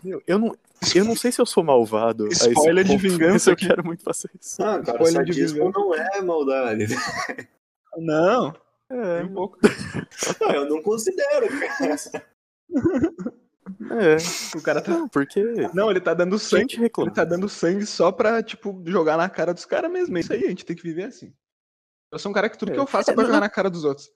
[0.04, 0.56] Eu, eu não,
[0.96, 2.28] eu não sei se eu sou malvado.
[2.30, 4.62] Spoiler de vingança eu quero muito fazer isso.
[4.62, 5.80] Ah, cara, Spoiler de sadismo vingança.
[5.80, 6.86] não é maldade.
[7.98, 8.54] Não,
[8.90, 9.58] É, um pouco.
[10.42, 11.96] Não, eu não considero, cara.
[13.92, 14.58] é.
[14.58, 14.92] O cara tá.
[14.92, 15.42] Não, porque
[15.74, 16.76] Não, ele tá dando sangue.
[16.78, 20.18] Ele tá dando sangue só pra, tipo, jogar na cara dos caras mesmo.
[20.18, 21.34] É isso aí, a gente tem que viver assim.
[22.12, 22.82] Eu sou um cara que tudo que É.
[22.82, 24.10] eu faço é É, pra não- jogar na cara dos outros.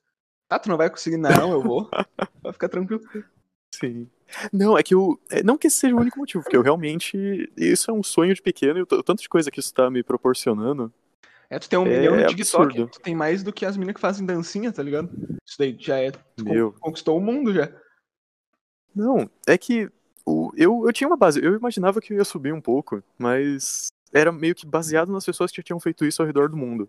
[0.50, 1.88] Ah, tu não vai conseguir, não, eu vou.
[2.42, 3.00] Vai ficar tranquilo.
[3.72, 4.08] Sim.
[4.52, 5.18] Não, é que eu.
[5.30, 7.50] é, Não que esse seja o único motivo, porque eu realmente.
[7.56, 10.02] Isso é um sonho de pequeno e o tanto de coisa que isso tá me
[10.02, 10.92] proporcionando.
[11.48, 12.88] É, tu tem um É milhão no TikTok, absurdo.
[12.90, 15.10] tu tem mais do que as meninas que fazem dancinha, tá ligado?
[15.46, 16.10] Isso daí já é.
[16.10, 16.72] Tu Meu.
[16.80, 17.70] conquistou o mundo já.
[18.94, 19.88] Não, é que
[20.26, 21.42] o, eu, eu tinha uma base.
[21.44, 25.50] Eu imaginava que eu ia subir um pouco, mas era meio que baseado nas pessoas
[25.50, 26.88] que já tinham feito isso ao redor do mundo.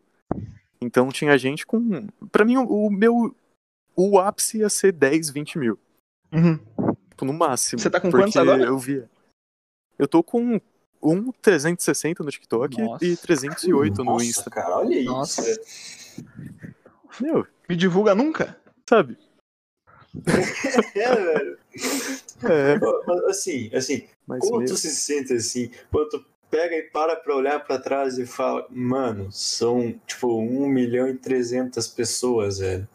[0.80, 2.08] Então tinha gente com.
[2.32, 3.36] Pra mim, o, o meu.
[3.95, 5.80] O ápice ia ser 10, 20 mil.
[7.10, 7.80] Tipo, no máximo.
[7.82, 8.63] Você tá com quantos agora?
[8.63, 9.10] Eu via.
[9.99, 10.60] Eu tô com
[11.04, 13.06] um 360 no TikTok Nossa.
[13.06, 14.49] e 308 no Nossa, Insta.
[14.49, 15.12] cara, olha isso.
[15.12, 15.62] Nossa.
[17.19, 18.58] Meu, Me divulga nunca?
[18.89, 19.17] sabe?
[20.95, 21.58] É, velho.
[22.43, 26.84] É, Mas, Assim, assim, mas como meu, tu se sente assim, quando tu pega e
[26.84, 32.60] para pra olhar pra trás e fala, mano, são tipo 1 milhão e 300 pessoas,
[32.60, 32.88] velho.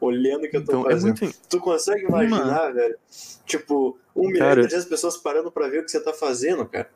[0.00, 1.20] Olhando o que eu tô então, é fazendo.
[1.20, 1.38] muito.
[1.48, 2.98] Tu consegue imaginar, velho?
[3.44, 4.60] Tipo, 1 milhão Cara.
[4.60, 6.90] e 300 pessoas parando pra ver o que você tá fazendo, cara.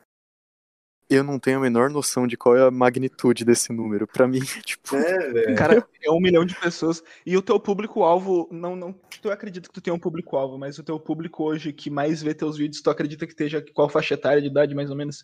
[1.07, 4.07] Eu não tenho a menor noção de qual é a magnitude desse número.
[4.07, 4.95] Pra mim, é tipo.
[4.95, 5.55] É, velho.
[5.55, 7.03] Cara, é um milhão de pessoas.
[7.23, 8.91] E o teu público-alvo, não, não.
[9.21, 12.33] Tu acredita que tu tem um público-alvo, mas o teu público hoje que mais vê
[12.33, 15.23] teus vídeos, tu acredita que esteja qual faixa etária de idade, mais ou menos?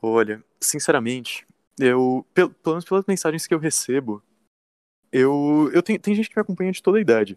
[0.00, 1.46] Olha, sinceramente,
[1.78, 2.26] eu.
[2.34, 4.22] Pelo, pelo menos pelas mensagens que eu recebo,
[5.12, 5.70] eu.
[5.72, 7.36] eu tenho, tem gente que me acompanha de toda a idade.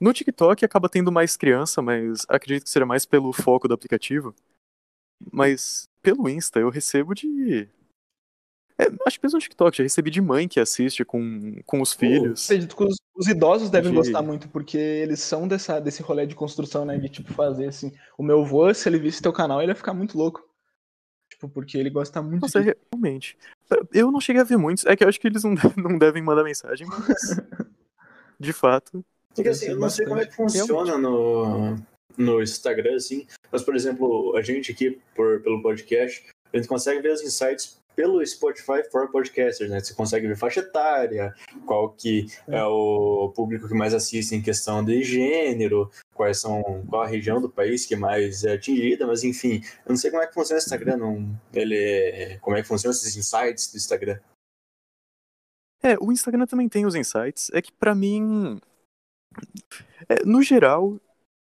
[0.00, 4.34] No TikTok acaba tendo mais criança, mas acredito que seja mais pelo foco do aplicativo.
[5.32, 7.68] Mas pelo Insta eu recebo de.
[8.76, 11.92] É, acho que mesmo no TikTok, já recebi de mãe que assiste com, com os
[11.92, 12.44] filhos.
[12.44, 16.26] Acredito que os, os idosos devem De- gostar muito, porque eles são dessa, desse rolê
[16.26, 16.98] de construção, né?
[16.98, 17.92] De tipo fazer assim.
[18.18, 20.46] O meu avô, se ele visse teu canal, ele ia ficar muito louco.
[21.44, 22.76] Tipo, porque ele gosta muito Nossa, disso.
[22.92, 23.36] realmente.
[23.92, 24.84] Eu não cheguei a ver muitos.
[24.86, 27.06] É que eu acho que eles não, de- não devem mandar mensagem, mas.
[28.38, 29.04] De fato.
[29.34, 31.76] Porque assim, eu não sei como é que funciona no,
[32.16, 37.00] no Instagram, assim, mas, por exemplo, a gente aqui, por, pelo podcast, a gente consegue
[37.00, 39.80] ver os insights pelo Spotify for Podcasters, né?
[39.80, 41.34] Você consegue ver faixa etária,
[41.66, 47.02] qual que é o público que mais assiste em questão de gênero, quais são, qual
[47.02, 50.26] a região do país que mais é atingida, mas enfim, eu não sei como é
[50.26, 54.18] que funciona o Instagram, não, ele, como é que funciona esses insights do Instagram.
[55.82, 57.50] É, o Instagram também tem os insights.
[57.52, 58.58] É que pra mim.
[60.08, 60.98] é, no geral,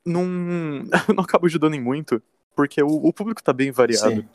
[0.04, 0.24] não,
[1.14, 2.22] não acaba ajudando em muito,
[2.56, 4.22] porque o, o público tá bem variado.
[4.22, 4.28] Sim.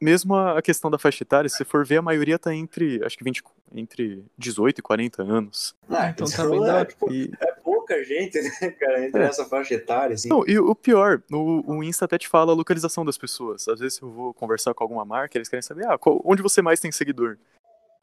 [0.00, 3.16] Mesmo a, questão da faixa etária, se você for ver, a maioria tá entre, acho
[3.16, 3.42] que 20,
[3.74, 5.74] entre 18 e 40 anos.
[5.88, 9.26] Ah, Então então tá bem é, tipo, E, é pouca gente, né, cara, entre É.
[9.26, 10.28] essa faixa etária, assim.
[10.28, 13.66] não, e o pior, o, o Insta até te fala a localização das pessoas.
[13.68, 16.60] Às vezes eu vou conversar com alguma marca, eles querem saber, ah, qual- onde você
[16.60, 17.38] mais tem seguidor?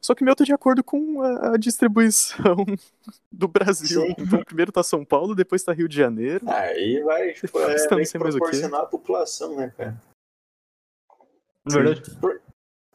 [0.00, 2.56] Só que o meu tá de acordo com a, a distribuição
[3.32, 4.02] do Brasil.
[4.02, 4.14] Sim.
[4.18, 6.44] Então primeiro tá São Paulo, depois tá Rio de Janeiro.
[6.48, 7.76] Aí vai, tipo, é,
[8.18, 9.96] proporcionar a população, né, cara?
[11.66, 12.02] Verdade.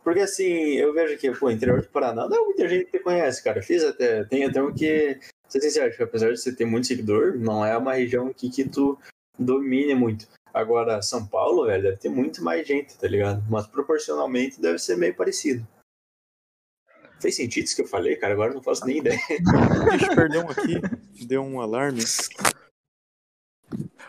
[0.04, 3.44] Porque assim, eu vejo que, pô, interior do Paraná não é muita gente que conhece,
[3.44, 3.62] cara.
[3.62, 7.38] Fiz até, tem até um que, ser sincero, que apesar de você ter muito seguidor,
[7.38, 8.98] não é uma região que, que tu
[9.38, 10.28] domine muito.
[10.54, 13.44] Agora, São Paulo, velho, deve ter muito mais gente, tá ligado?
[13.50, 15.68] Mas proporcionalmente deve ser meio parecido.
[17.22, 18.34] Fez sentido isso que eu falei, cara?
[18.34, 19.20] Agora eu não faço nem ideia.
[19.90, 21.26] Deixa eu perder um aqui.
[21.28, 22.02] Deu um alarme.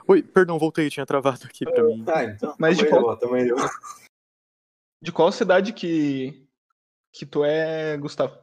[0.07, 2.05] Oi, perdão, voltei, tinha travado aqui pra mim.
[2.05, 2.55] Tá, então.
[2.59, 3.57] Mas de tamanho deu.
[5.03, 6.47] De qual cidade que,
[7.13, 8.37] que tu é, Gustavo?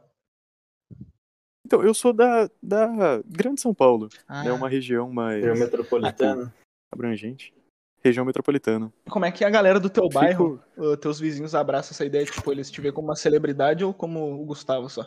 [1.64, 4.08] Então, eu sou da, da Grande São Paulo.
[4.26, 6.52] Ah, É uma região mais Região metropolitana.
[6.90, 7.54] abrangente.
[8.02, 8.92] Região metropolitana.
[9.08, 12.24] Como é que a galera do teu Fico- bairro, uh, teus vizinhos abraçam essa ideia?
[12.24, 15.02] Tipo, eles te veem como uma celebridade ou como o Gustavo só?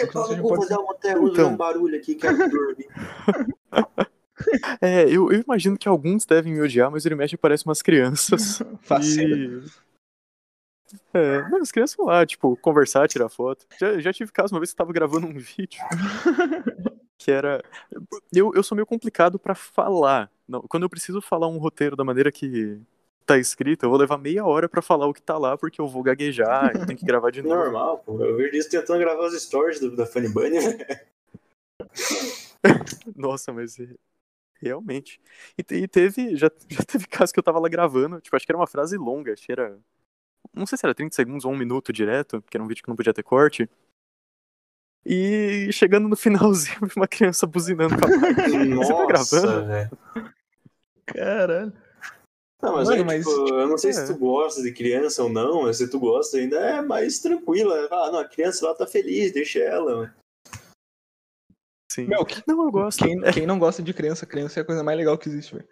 [0.00, 0.24] Eu que vou
[0.94, 1.52] terra, vou Então.
[1.52, 2.86] um barulho aqui, quero dormir.
[4.82, 8.62] É, eu, eu imagino que alguns devem me odiar, mas ele mexe parece umas crianças.
[8.82, 9.64] Faceiro.
[11.12, 13.66] É, mas as crianças vão lá, tipo, conversar, tirar foto.
[13.78, 15.80] Já, já tive caso uma vez que eu tava gravando um vídeo
[17.26, 17.60] que era.
[18.32, 20.30] Eu, eu sou meio complicado pra falar.
[20.46, 22.80] Não, quando eu preciso falar um roteiro da maneira que
[23.26, 25.88] tá escrito, eu vou levar meia hora pra falar o que tá lá, porque eu
[25.88, 27.56] vou gaguejar, eu tenho que gravar de novo.
[27.56, 28.22] Normal, pô.
[28.22, 30.86] Eu vejo isso tentando gravar os stories do, da Funny Bunny, velho.
[33.16, 33.76] Nossa, mas
[34.62, 35.20] realmente.
[35.58, 38.52] E, e teve, já, já teve caso que eu tava lá gravando, tipo, acho que
[38.52, 39.76] era uma frase longa, acho que era.
[40.54, 42.88] Não sei se era 30 segundos ou um minuto direto, que era um vídeo que
[42.88, 43.68] não podia ter corte.
[45.04, 48.76] E chegando no finalzinho, eu vi uma criança buzinando com a máquina.
[48.76, 49.90] Você tá Nossa, gravando?
[51.06, 51.72] Caralho.
[52.62, 53.92] Não, mas, Mano, é, mas, tipo, eu não sei é.
[53.92, 57.86] se tu gosta de criança ou não, mas se tu gosta ainda é mais tranquila.
[57.90, 60.14] Ah, não, a criança lá tá feliz, deixa ela, mano.
[61.92, 62.06] Sim.
[62.06, 63.04] Meu, que- Não, eu gosto.
[63.04, 65.68] quem, quem não gosta de criança, criança é a coisa mais legal que existe, velho.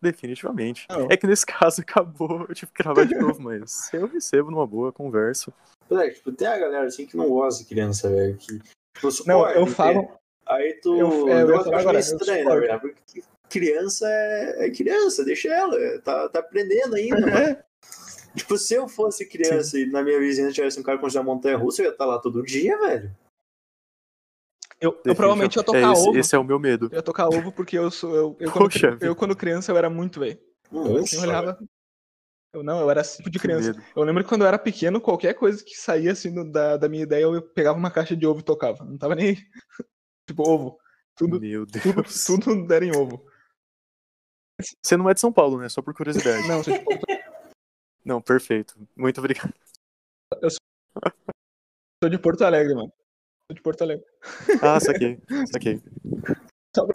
[0.00, 0.86] Definitivamente.
[0.88, 1.08] Não.
[1.10, 4.66] É que nesse caso acabou, eu tive que gravar de novo, mas eu recebo numa
[4.66, 5.52] boa, converso.
[5.90, 8.36] É, tipo, tem a galera assim que não gosta de criança, velho.
[8.36, 8.66] Que, tipo,
[9.02, 9.74] Não, suporta, eu entende?
[9.76, 10.08] falo.
[10.46, 10.96] Aí tu.
[10.96, 15.24] Eu- é, eu eu acho agora, meio estranho, na verdade, porque criança é, é criança,
[15.24, 17.36] deixa ela, tá, tá aprendendo ainda, mano.
[17.36, 17.64] É,
[18.36, 21.56] Tipo, se eu fosse criança e na minha vizinhança tivesse um cara com uma montanha
[21.56, 23.10] russa, eu ia estar lá todo dia, velho.
[24.80, 26.18] Eu, eu provavelmente ia É, tocar esse, ovo.
[26.18, 26.86] esse é o meu medo.
[26.92, 28.14] Eu ia tocar ovo porque eu sou.
[28.14, 30.38] Eu, eu, quando, Poxa eu, quando criança, eu era muito, velho.
[30.72, 31.58] Eu assim, olhava.
[32.52, 33.74] Eu não, eu era esse tipo de criança.
[33.94, 36.88] Eu lembro que quando eu era pequeno, qualquer coisa que saía assim do- da, da
[36.88, 38.82] minha ideia, eu pegava uma caixa de ovo e tocava.
[38.84, 39.34] Não tava nem
[40.28, 40.78] tipo, ovo.
[41.14, 42.24] Tudo, Meu Deus.
[42.24, 43.26] tudo, tudo era em ovo.
[44.82, 45.68] Você não é de São Paulo, né?
[45.68, 46.46] Só por curiosidade.
[46.48, 46.90] Não, você, tipo,
[48.04, 48.74] Não, perfeito.
[48.96, 49.52] Muito obrigado.
[52.02, 52.92] sou de Porto Alegre, mano.
[53.48, 54.04] Sou de Porto Alegre.
[54.60, 55.18] Ah, saquei.
[55.52, 55.80] Saquei.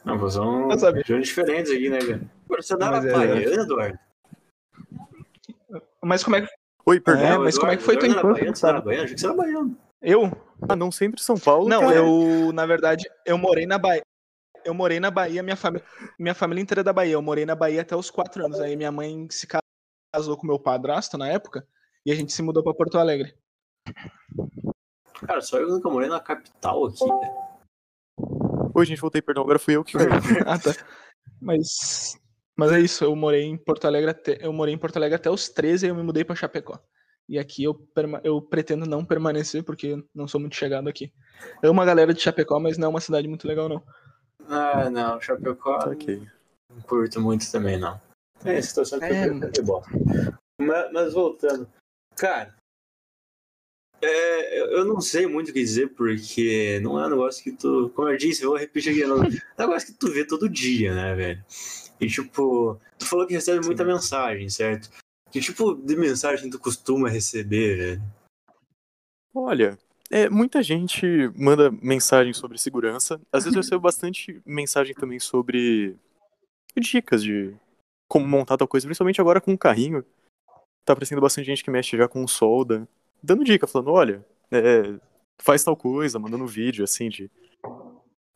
[0.05, 2.21] Não, mas são regiões diferentes aqui, né, cara?
[2.47, 3.99] Pô, Você dava Mas é- baiana, Eduardo?
[6.03, 6.47] Mas como é que.
[6.85, 7.25] Oi, perdão.
[7.25, 9.03] É, mas como é que Eduardo, foi tua Eduardo era infância, Você era baiano?
[9.03, 9.77] Achei que você era baiano.
[10.01, 10.31] Eu?
[10.67, 11.69] Ah, não sempre São Paulo.
[11.69, 11.95] Não, cara.
[11.95, 14.01] eu, na verdade, eu morei na Bahia.
[14.63, 15.85] Eu morei na Bahia, minha família,
[16.19, 17.13] minha família inteira é da Bahia.
[17.13, 18.59] Eu morei na Bahia até os quatro anos.
[18.59, 19.47] Aí minha mãe se
[20.13, 21.65] casou com meu padrasto na época
[22.05, 23.33] e a gente se mudou pra Porto Alegre.
[25.25, 27.03] Cara, só eu nunca morei na capital aqui.
[28.73, 29.43] Oi, gente, voltei, perdão.
[29.43, 29.97] Agora fui eu que
[30.45, 30.71] ah, tá.
[31.39, 32.17] Mas,
[32.57, 33.03] mas é isso.
[33.03, 35.89] Eu morei em Porto Alegre até, eu morei em Porto Alegre até os 13 e
[35.89, 36.79] eu me mudei pra Chapecó.
[37.29, 37.87] E aqui eu,
[38.23, 41.13] eu pretendo não permanecer porque não sou muito chegado aqui.
[41.61, 43.83] É uma galera de Chapecó, mas não é uma cidade muito legal não.
[44.47, 46.27] Ah, não, Chapecó ok.
[46.69, 47.99] não curto muito também, não.
[48.43, 49.91] É, a situação que É, eu de bosta.
[50.59, 51.69] Mas, mas voltando.
[52.15, 52.53] Cara,
[54.01, 57.91] é, eu- não sei muito o que dizer, porque não é um negócio que tu.
[57.95, 59.05] Como eu disse, eu vou repetir aqui.
[59.05, 61.43] Não, é um negócio que tu vê todo dia, né, velho?
[61.99, 64.89] E tipo, tu falou que recebe muita mensagem, certo?
[65.31, 68.01] Que tipo de mensagem tu costuma receber, velho?
[69.33, 69.77] Olha,
[70.09, 73.21] é, muita gente manda mensagem sobre segurança.
[73.31, 75.95] Às vezes eu recebo bastante mensagem também sobre
[76.75, 77.53] dicas de
[78.09, 80.03] como montar tal coisa, principalmente agora com o carrinho.
[80.83, 82.87] Tá aparecendo bastante gente que mexe já com solda,
[83.21, 84.99] dando dica, falando, olha, é,
[85.41, 87.29] faz tal coisa, mandando vídeo assim de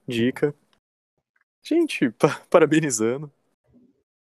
[0.07, 0.53] dica.
[1.63, 3.31] Gente, pa- parabenizando.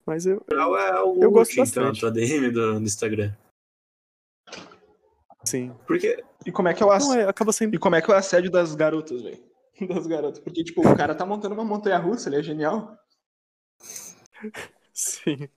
[0.05, 2.11] Mas eu, é o Eu gosto último, então, a bastante.
[2.11, 3.33] DM do, do Instagram?
[5.43, 5.71] sim.
[5.87, 7.07] Porque, E como é que é o ass...
[7.07, 9.43] Não, é, acaba sendo E como é que é o assédio das garotas, velho?
[9.87, 10.39] Das garotas.
[10.39, 12.95] Porque, tipo, o cara tá montando uma montanha russa, ele é genial.
[14.93, 15.47] Sim.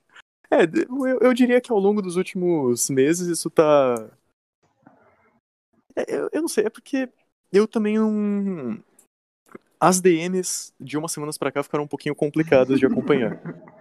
[0.49, 4.09] É, eu, eu diria que ao longo dos últimos meses isso tá.
[5.95, 7.09] É, eu, eu não sei, é porque
[7.51, 8.77] eu também não.
[9.79, 13.37] As DMs de umas semanas pra cá ficaram um pouquinho complicadas de acompanhar.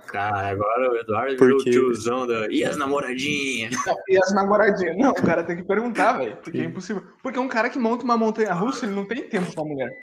[0.09, 2.49] cara, agora o Eduardo virou o Porque- tiozão da.
[2.51, 3.75] E as namoradinhas?
[4.09, 4.97] E as namoradinhas?
[4.99, 6.37] Não, o cara tem que perguntar, velho.
[6.39, 7.03] Porque é impossível.
[7.23, 10.01] Porque um cara que monta uma montanha russa, ele não tem tempo pra mulher.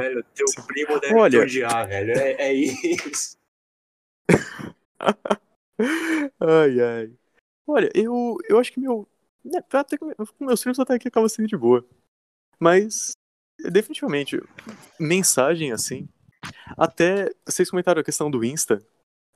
[0.00, 2.12] Velho, teu primo deve Olha- te odiar, velho.
[2.12, 3.36] É, é isso.
[6.40, 7.12] ai, ai.
[7.66, 9.06] Olha, eu, eu acho que meu.
[9.46, 11.84] Né, Até com com meus filhos até que acaba sendo de boa.
[12.58, 13.12] Mas,
[13.70, 14.40] definitivamente,
[14.98, 16.08] mensagem assim.
[16.76, 17.30] Até.
[17.44, 18.84] Vocês comentaram a questão do Insta.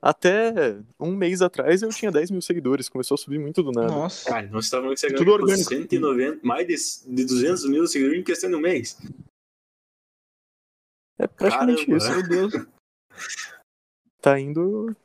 [0.03, 2.89] Até um mês atrás eu tinha 10 mil seguidores.
[2.89, 3.89] Começou a subir muito do nada.
[3.89, 4.31] Nossa.
[4.31, 5.69] Cara, nós estávamos chegando Tudo orgânico.
[5.69, 8.97] 190, mais de, de 200 mil seguidores em questão de um mês.
[11.19, 11.97] É praticamente Caramba.
[11.99, 12.11] isso.
[12.11, 12.67] Meu Deus.
[14.23, 14.97] Tá indo.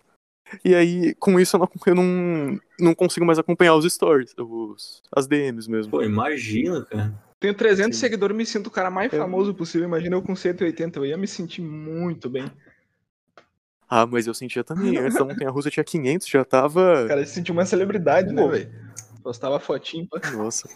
[0.63, 5.01] E aí, com isso, eu não, eu não, não consigo mais acompanhar os stories, os,
[5.15, 5.91] as DMs mesmo.
[5.91, 7.13] Pô, imagina, cara.
[7.39, 8.01] Tenho 300 Sim.
[8.01, 9.87] seguidores, me sinto o cara mais Eu- famoso possível.
[9.87, 12.49] Imagina eu com 180, eu ia me sentir muito bem.
[13.89, 14.97] Ah, mas eu sentia também.
[14.97, 17.05] Antes da Montanha Russa eu tinha 500, já tava.
[17.07, 18.49] Cara se sentiu uma celebridade, né, Pô.
[18.49, 18.71] velho?
[19.21, 20.07] Postava fotinho.
[20.07, 20.19] Pá.
[20.31, 20.69] Nossa.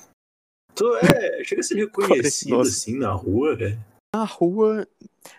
[0.75, 2.69] Tu é, chega a ser reconhecido Nossa.
[2.71, 3.79] assim na rua, velho.
[4.15, 4.87] Na rua.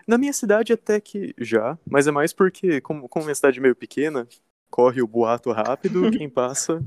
[0.07, 3.63] Na minha cidade até que já, mas é mais porque, como, como minha cidade é
[3.63, 4.29] meio pequena,
[4.71, 6.83] corre o boato rápido, quem passa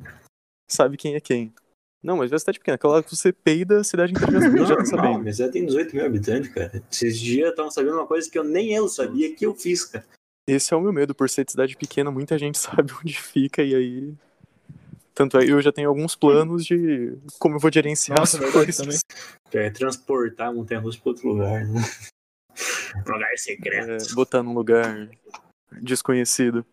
[0.73, 1.53] sabe quem é quem.
[2.01, 4.85] Não, mas a cidade pequena, aquela que você peida, a cidade inteira já, já tá
[4.85, 5.23] sabendo.
[5.23, 6.83] mas já tem 18 mil habitantes, cara.
[6.91, 10.05] Esses dias estavam sabendo uma coisa que eu nem eu sabia que eu fiz, cara.
[10.45, 13.63] Esse é o meu medo, por ser de cidade pequena, muita gente sabe onde fica,
[13.63, 14.13] e aí.
[15.13, 18.77] Tanto é, eu já tenho alguns planos de como eu vou gerenciar Nossa, as coisas.
[18.77, 18.97] também.
[19.53, 21.81] É transportar a montanha russa pra outro lugar, né?
[23.05, 23.91] pra lugar secreto.
[23.91, 25.09] É, botar num lugar
[25.81, 26.65] desconhecido.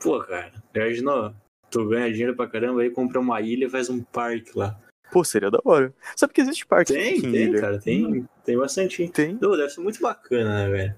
[0.00, 1.34] Pô, cara, imaginou?
[1.70, 4.78] Tu ganha dinheiro pra caramba aí, compra uma ilha e faz um parque lá.
[5.10, 5.92] Pô, seria da hora.
[6.16, 7.60] Sabe que existe parque Tem, tem, ilha?
[7.60, 9.08] cara, tem, tem bastante.
[9.08, 9.36] Tem.
[9.36, 10.94] Pô, deve ser muito bacana, né, velho?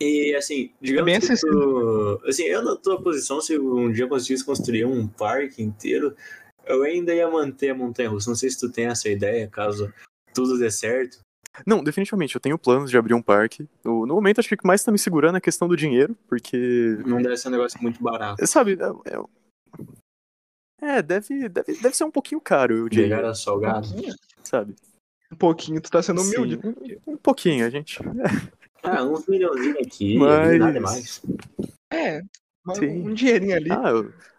[0.00, 4.08] E assim, digamos bem que tu, assim, eu na tua posição, se um dia eu
[4.08, 6.14] conseguisse construir um parque inteiro,
[6.66, 8.30] eu ainda ia manter a montanha russa.
[8.30, 9.92] Não sei se tu tem essa ideia, caso
[10.32, 11.18] tudo dê certo.
[11.66, 13.66] Não, definitivamente, eu tenho planos de abrir um parque.
[13.84, 15.76] No, no momento, acho que o que mais tá me segurando é a questão do
[15.76, 16.96] dinheiro, porque.
[17.04, 18.46] Não deve ser um negócio muito barato.
[18.46, 19.14] Sabe, é.
[19.14, 19.38] é-
[20.80, 23.88] é, deve, deve, deve ser um pouquinho caro, eu Pegar diria, a salgado.
[24.44, 24.76] sabe?
[25.32, 26.60] Um pouquinho, tu tá sendo humilde.
[26.62, 27.98] Sim, um, um pouquinho, a gente.
[28.82, 31.22] Ah, uns milhãozinhos aqui, Mas- nada mais.
[31.92, 32.20] É,
[32.66, 33.08] um, Sim.
[33.08, 33.70] um dinheirinho ali.
[33.70, 33.92] Ah,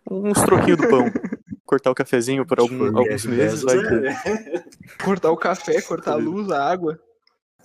[0.10, 1.06] uns troquinhos do pão.
[1.66, 4.16] Cortar o cafezinho por algum, Tipo, alguns meses, Bezos, vai né?
[5.04, 7.00] Cortar o café, cortar a luz, a água.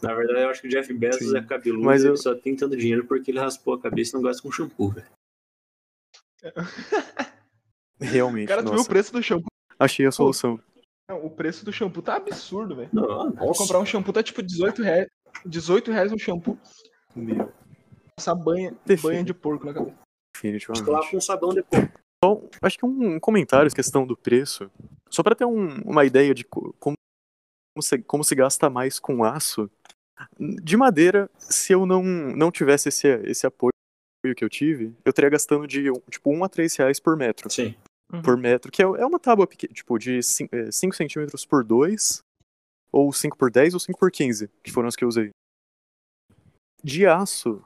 [0.03, 1.39] Na verdade, eu acho que o Jeff Bezos Sim.
[1.39, 4.15] é cabeludo Mas eu- ele só tem tanto dinheiro porque ele raspou a cabeça e
[4.15, 5.07] não gasta com shampoo, velho.
[8.01, 9.49] Realmente, Cara, tu viu o preço do shampoo?
[9.79, 10.61] Achei a solução.
[11.09, 12.91] Não, o preço do shampoo tá absurdo, velho.
[12.93, 15.07] Não, Vou comprar um shampoo, tá tipo 18 reais.
[15.45, 16.59] 18 reais um shampoo.
[17.15, 17.53] Meu,
[18.17, 19.97] Passar banha, banha de porco na cabeça.
[20.35, 20.89] definitivamente.
[20.91, 21.89] Lá com sabão depois.
[22.25, 24.71] Bom, acho que um comentário, questão do preço,
[25.11, 26.97] só para ter um- uma ideia de co- como,
[27.81, 29.71] se, como se gasta mais com aço.
[30.39, 33.73] De madeira, se eu não, não tivesse esse, esse apoio
[34.37, 37.51] que eu tive, eu teria gastando de tipo 1 a 3 reais por metro.
[37.51, 37.75] Sim.
[38.23, 42.23] Por metro, que é, é uma tábua pequena, tipo, de 5 centímetros por 2,
[42.95, 45.31] ou 5 por 10, ou 5 por 15, que foram as que eu usei.
[46.81, 47.61] De aço,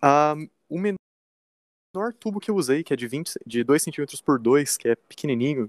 [0.00, 0.36] a,
[0.68, 4.76] o menor tubo que eu usei, que é de, 20, de 2 centímetros por 2,
[4.76, 5.68] que é pequenininho,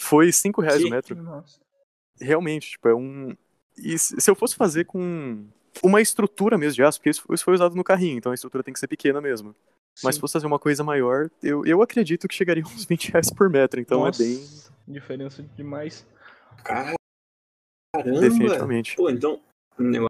[0.00, 0.86] foi 5 reais Que?
[0.86, 1.22] o metro.
[1.22, 1.60] Nossa.
[2.18, 3.36] Realmente, tipo, é um...
[3.76, 5.46] E se eu fosse fazer com
[5.82, 8.72] uma estrutura mesmo de aço, porque isso, foi usado no carrinho, então a estrutura tem
[8.72, 9.54] que ser pequena mesmo.
[10.02, 10.20] Mas se Sim.
[10.20, 13.80] fosse fazer uma coisa maior, eu, eu acredito que chegaria uns 20 reais por metro,
[13.80, 14.64] então Nossa, é bem...
[14.86, 16.06] Diferença demais.
[16.62, 17.03] Caramba.
[17.94, 18.20] Caramba.
[18.20, 18.96] Definitivamente.
[18.96, 19.40] Pô, então,
[19.78, 20.08] o negócio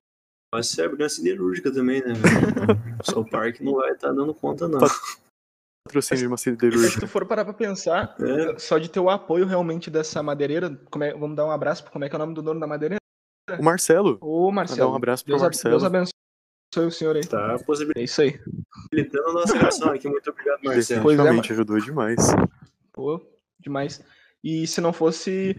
[0.82, 2.12] é uma siderúrgica também, né?
[3.04, 4.78] Só o parque não vai estar dando conta, não.
[5.86, 7.00] Patrocínio de uma Mas se siderúrgica.
[7.00, 11.04] tu for parar pra pensar, É, só de ter o apoio realmente dessa madeireira, como
[11.04, 12.66] é- vamos dar um abraço, pro- como é que é o nome do dono da
[12.66, 12.98] madeireira?
[13.58, 14.80] O Marcelo, Ô, Marcelo.
[14.80, 15.72] Mandar um abraço pro Deus, a- Marcelo.
[15.72, 16.12] Deus abençoe
[16.86, 17.26] o senhor aí.
[17.26, 18.40] tá possibilitando É isso aí.
[19.28, 20.08] a nossa relação aqui.
[20.08, 21.00] Muito obrigado, Marcelo.
[21.00, 22.16] É, definitivamente ajudou demais.
[22.90, 23.20] Pô,
[23.60, 24.00] demais.
[24.44, 25.56] E se não fosse.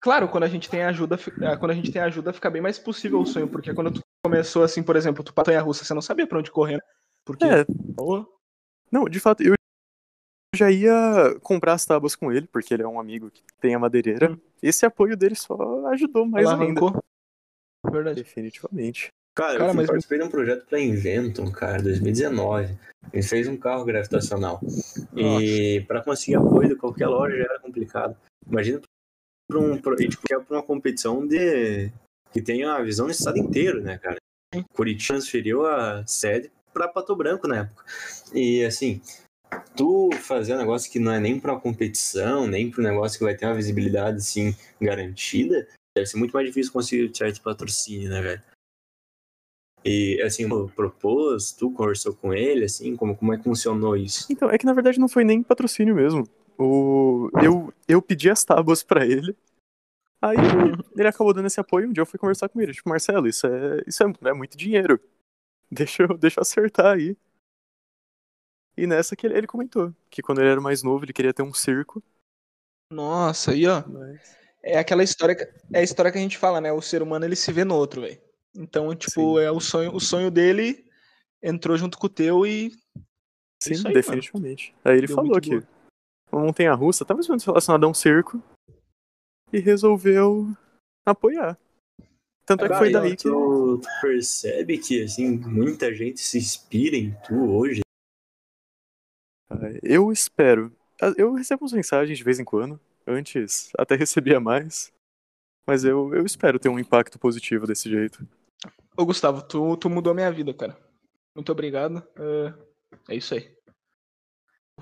[0.00, 2.80] Claro, quando a gente tem ajuda, ah, quando a gente tem ajuda, fica bem mais
[2.80, 3.46] possível o sonho.
[3.46, 6.50] Porque quando tu começou assim, por exemplo, tu patonha russa, você não sabia pra onde
[6.50, 6.74] correr.
[6.74, 6.82] né?
[7.24, 7.44] Porque.
[7.44, 7.64] É,
[8.90, 9.54] não, de fato, eu
[10.52, 13.78] já ia comprar as tábuas com ele, porque ele é um amigo que tem a
[13.78, 14.32] madeireira.
[14.32, 14.40] Hum.
[14.60, 16.80] Esse apoio dele só ajudou mais ainda.
[16.80, 17.04] alavancou.
[17.88, 18.20] Verdade.
[18.20, 19.12] Definitivamente.
[19.34, 22.78] Cara, Cara, eu mas- participei de um projeto pra Inventum, cara, 2019.
[23.12, 24.60] A gente fez um carro gravitacional.
[25.16, 28.16] E pra conseguir apoio de qualquer loja já era complicado.
[28.46, 28.80] Imagina
[29.48, 31.90] pra, um, pra, tipo, é uma competição de
[32.32, 34.16] que tem a visão do estado inteiro, né, cara?
[34.72, 37.84] Curitiba transferiu a sede pra Pato Branco na época.
[38.32, 39.00] E assim,
[39.76, 43.18] tu fazer um negócio que não é nem pra uma competição, nem pra um negócio
[43.18, 45.66] que vai ter uma visibilidade assim garantida,
[45.96, 48.42] deve ser muito mais difícil conseguir certo patrocínio, né, velho?
[49.84, 54.26] E assim, propôs, tu conversou com ele, assim, como, como é que funcionou isso?
[54.30, 56.26] Então, é que na verdade não foi nem patrocínio mesmo.
[56.56, 57.28] O...
[57.42, 59.36] Eu, eu pedi as tábuas pra ele.
[60.22, 60.36] Aí
[60.96, 61.88] ele acabou dando esse apoio.
[61.88, 62.72] Um dia eu fui conversar com ele.
[62.72, 64.98] Tipo, Marcelo, isso é, isso é, é muito dinheiro.
[65.70, 67.16] Deixa eu, deixa eu acertar aí.
[68.76, 71.42] E nessa que ele, ele comentou que quando ele era mais novo ele queria ter
[71.42, 72.02] um circo.
[72.90, 73.82] Nossa, aí ó.
[73.86, 74.36] Mas...
[74.62, 76.72] É aquela história, que- é a história que a gente fala, né?
[76.72, 78.18] O ser humano ele se vê no outro, velho.
[78.56, 79.44] Então, tipo, Sim.
[79.44, 80.84] é o sonho, o sonho dele
[81.42, 82.72] entrou junto com o teu e
[83.64, 84.74] Sim, Isso aí, definitivamente.
[84.84, 85.62] Aí ele Deu falou que
[86.30, 88.42] uma montanha russa tá mais relacionada a um circo
[89.50, 90.54] e resolveu
[91.06, 91.58] apoiar.
[92.44, 93.22] Tanto é que foi daí que.
[93.22, 97.80] tu, tu percebe que, assim, muita gente se inspira em tu hoje?
[99.82, 100.70] Eu espero.
[101.16, 102.78] Eu recebo umas mensagens de vez em quando.
[103.06, 104.92] Antes até recebia mais.
[105.66, 108.28] Mas eu, eu espero ter um impacto positivo desse jeito.
[108.96, 110.76] Ô, Gustavo, tu, tu mudou a minha vida, cara.
[111.34, 112.02] Muito obrigado.
[112.16, 113.52] É, é isso aí.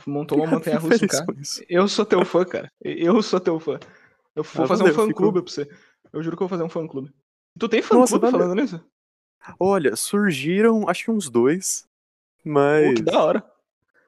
[0.07, 1.27] Montou uma montanha russa, cara.
[1.69, 2.71] Eu sou teu fã, cara.
[2.81, 3.79] Eu sou teu fã.
[4.35, 5.69] Eu vou Ah, fazer um fã fico- clube pra você.
[6.13, 7.13] Eu juro que eu vou fazer um fã clube.
[7.59, 8.41] Tu tem fã Nossa, clube valeu.
[8.41, 8.85] falando nisso?
[9.59, 11.87] Olha, surgiram acho que uns dois.
[12.45, 12.89] Mas.
[12.89, 13.53] Pô, que da hora.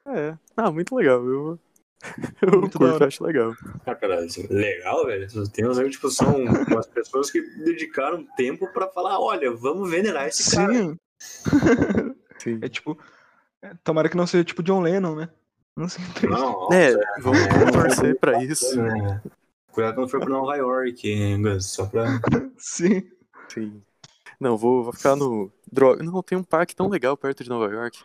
[0.07, 0.37] É.
[0.57, 1.23] Ah, muito legal.
[1.25, 1.59] Eu,
[2.41, 3.53] eu Muito curto, acho legal.
[3.85, 5.27] Ah, cara, assim, legal, velho.
[5.49, 10.27] Tem uns amigos, tipo, são umas pessoas que dedicaram tempo pra falar, olha, vamos venerar
[10.27, 10.73] esse cara.
[10.73, 10.97] Sim.
[12.39, 12.59] Sim.
[12.61, 12.97] É tipo.
[13.61, 15.29] é, tomara que não seja tipo John Lennon, né?
[15.75, 16.03] Não sei.
[16.29, 18.79] Não, É, nossa, vamos, vamos torcer pra isso.
[18.79, 19.21] é.
[19.71, 22.05] Cuidado quando for pra Nova York, hein, só pra...
[22.57, 23.09] Sim.
[23.49, 23.81] Sim.
[24.39, 25.51] Não, vou, vou ficar no.
[25.71, 26.03] Droga.
[26.03, 28.03] Não, tem um parque tão legal perto de Nova York.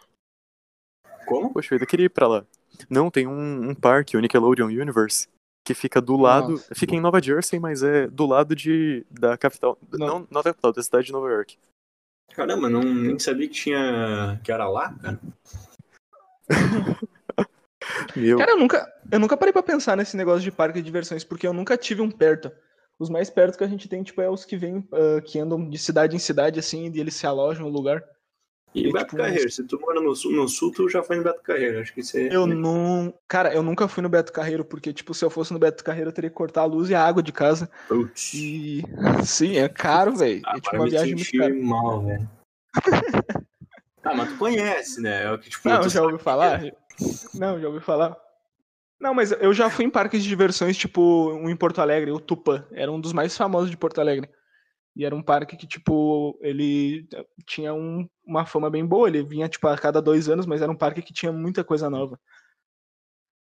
[1.26, 1.52] Como?
[1.52, 2.44] Poxa vida, eu queria ir pra lá.
[2.88, 5.28] Não, tem um, um parque, o Nickelodeon Universe,
[5.64, 6.52] que fica do lado.
[6.52, 6.74] Nossa.
[6.74, 9.78] Fica em Nova Jersey, mas é do lado de, da capital.
[9.92, 10.06] Não.
[10.06, 11.58] Não, não da capital, da cidade de Nova York.
[12.34, 14.40] Caramba, não, nem sabia que tinha...
[14.44, 15.20] que era lá, cara.
[18.14, 18.38] Meu.
[18.38, 21.46] Cara, eu nunca, eu nunca parei pra pensar nesse negócio de parque de diversões, porque
[21.46, 22.50] eu nunca tive um perto.
[22.98, 25.68] Os mais perto que a gente tem, tipo, é os que vêm, ah, que andam
[25.68, 28.04] de cidade em cidade, assim, e eles se alojam no lugar.
[28.74, 31.16] E E, Beto tipo, Carreiro, se tu mora no sul, no sul, tu já foi
[31.16, 32.28] no Beto Carreiro, acho que você...
[32.30, 33.12] Eu não.
[33.26, 36.10] Cara, eu nunca fui no Beto Carreiro, porque, tipo, se eu fosse no Beto Carreiro,
[36.10, 37.68] eu teria que cortar a luz e a água de casa.
[37.88, 38.32] Putz.
[38.34, 38.84] E.
[39.26, 40.40] Sim, é caro, velho.
[40.46, 41.54] Ah, É tipo uma me viagem muito cara.
[41.54, 42.30] mal, velho.
[44.04, 45.32] ah, mas tu conhece, né?
[45.34, 46.62] É que, tipo, Não, já ouviu falar?
[47.34, 48.16] Não, já ouviu falar?
[49.00, 52.20] Não, mas eu já fui em parques de diversões, tipo, um em Porto Alegre, o
[52.20, 52.64] Tupã.
[52.70, 54.28] Era um dos mais famosos de Porto Alegre.
[54.94, 57.08] E era um parque que, tipo, ele
[57.46, 59.08] tinha um- uma fama bem boa.
[59.08, 61.90] Ele vinha, tipo, a cada dois anos, mas era um parque que tinha muita coisa
[61.90, 62.18] nova.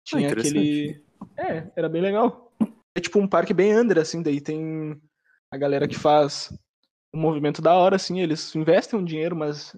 [0.05, 0.57] Tinha interessante.
[0.59, 1.05] aquele.
[1.37, 2.53] É, era bem legal.
[2.95, 5.01] É tipo um parque bem under, assim, daí tem
[5.51, 6.51] a galera que faz
[7.13, 9.77] um movimento da hora, assim, eles investem um dinheiro, mas,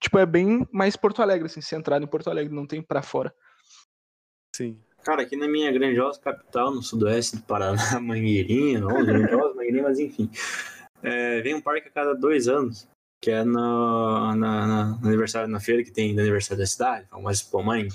[0.00, 3.34] tipo, é bem mais Porto Alegre, assim, centrado em Porto Alegre, não tem pra fora.
[4.54, 4.78] Sim.
[5.02, 9.98] Cara, aqui na minha grandiosa capital, no sudoeste do Paraná, Mangueirinha, não, grandiosa Mangueirinha, mas
[9.98, 10.30] enfim.
[11.02, 12.86] É, vem um parque a cada dois anos,
[13.20, 17.06] que é no, na, na- no aniversário, na feira que tem do aniversário da cidade,
[17.10, 17.88] a mais Expo Mãe.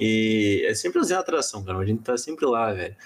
[0.00, 2.96] E é sempre usar atração, cara, a gente tá sempre lá, velho.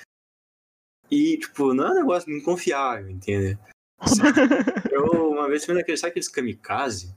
[1.11, 3.59] E, tipo, não é um negócio muito confiável, entende?
[4.91, 7.15] Eu, uma vez fui naquele, sabe aqueles kamikaze?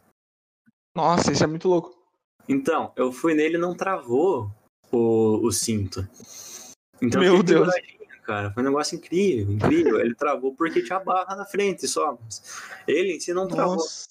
[0.96, 1.98] Nossa, isso é muito louco.
[2.48, 4.52] Então, eu fui nele e não travou
[4.92, 6.02] o, o cinto.
[7.02, 7.70] Então, eu Meu Deus.
[8.30, 8.52] Cara.
[8.52, 10.00] Foi um negócio incrível, incrível.
[10.00, 12.16] Ele travou porque tinha barra na frente só.
[12.88, 13.78] Ele em si não travou.
[13.78, 14.08] Nossa.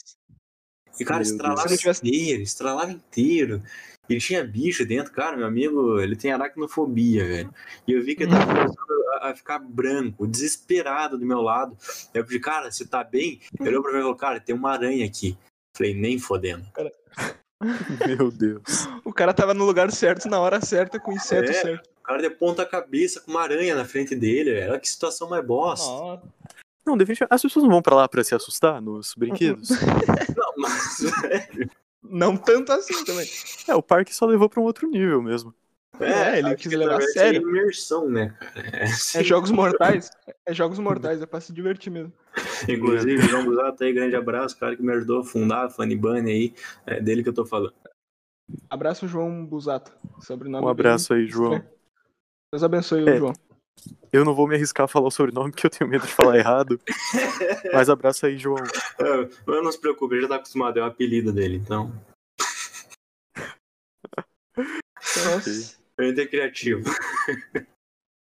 [0.98, 2.02] E, cara, Meu estralava Deus.
[2.02, 3.62] Inteiro, estralava inteiro.
[4.08, 5.36] E tinha bicho dentro, cara.
[5.36, 7.54] Meu amigo, ele tem aracnofobia, velho.
[7.86, 11.76] E eu vi que ele tava começando a, a ficar branco, desesperado do meu lado.
[12.12, 13.40] Eu pedi, cara, você tá bem?
[13.60, 15.38] Ele olhou pra mim e falou, cara, tem uma aranha aqui.
[15.76, 16.66] Falei, nem fodendo.
[18.06, 18.88] Meu Deus.
[19.04, 21.54] O cara tava no lugar certo, na hora certa, com o inseto É.
[21.54, 21.88] certo.
[21.98, 24.70] O cara de ponta cabeça com uma aranha na frente dele, velho.
[24.70, 25.86] Olha que situação mais bosta.
[25.86, 26.22] Nossa.
[26.86, 27.34] Não, definitivamente.
[27.34, 29.68] As pessoas não vão pra lá pra se assustar nos brinquedos.
[30.34, 30.98] Não, mas.
[32.02, 33.28] Não tanto assim também.
[33.66, 35.52] é, o parque só levou pra um outro nível mesmo.
[36.00, 37.40] É, ele acho quis que levar a sério.
[37.40, 38.68] de imersão, né, cara?
[38.68, 40.10] É, É jogos mortais.
[40.46, 42.12] É jogos mortais, é pra se divertir mesmo.
[42.68, 46.30] Inclusive, João Busato aí, grande abraço, cara que me ajudou a fundar a Funny Bunny
[46.30, 46.54] aí.
[46.86, 47.74] É dele que eu tô falando.
[48.70, 49.92] Abraço, João Busato.
[50.20, 51.62] Sobrenome Um abraço aí, João.
[52.52, 53.16] Deus abençoe É.
[53.16, 53.32] João.
[54.12, 56.36] Eu não vou me arriscar a falar o sobrenome porque eu tenho medo de falar
[56.38, 56.80] errado.
[57.72, 58.62] Mas abraço aí, João.
[58.98, 61.92] É, Mas não se preocupe, ele já tá acostumado, é o apelido dele, então.
[64.56, 65.77] Nossa.
[65.98, 66.84] Ele é criativo.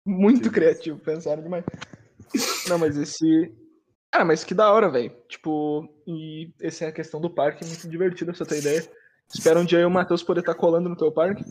[0.05, 0.51] Muito Sim.
[0.51, 1.65] criativo, pensaram demais.
[2.69, 3.53] Não, mas esse.
[4.11, 5.11] Cara, mas que da hora, velho.
[5.27, 8.87] Tipo, e essa é a questão do parque, é muito divertido essa tua ideia.
[9.33, 11.43] Espero um dia eu e o Matheus poder estar colando no teu parque.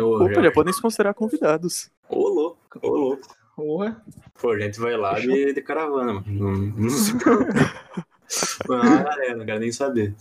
[0.00, 1.90] Ô, Opa, já podem se considerar convidados.
[2.08, 3.38] Ô, louco, ô, louco.
[3.54, 4.02] Porra.
[4.40, 6.24] Pô, a gente vai lá de, de caravana, mano.
[6.28, 7.12] Não, não se
[8.68, 10.14] galera, não quero nem saber.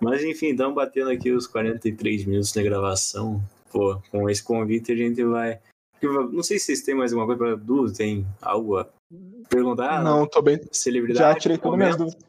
[0.00, 3.42] Mas enfim, estamos batendo aqui os 43 minutos de gravação.
[3.76, 5.60] Pô, com esse convite a gente vai.
[6.02, 8.88] Não sei se vocês têm mais alguma coisa pra Du, tem algo a
[9.48, 10.02] perguntar?
[10.02, 10.60] não, tô bem.
[10.72, 11.34] Celebridade?
[11.34, 12.22] Já tirei todas minhas dúvidas.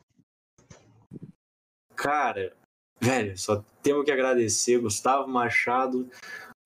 [1.96, 2.54] Cara,
[3.02, 6.10] velho, só temos que agradecer Gustavo Machado.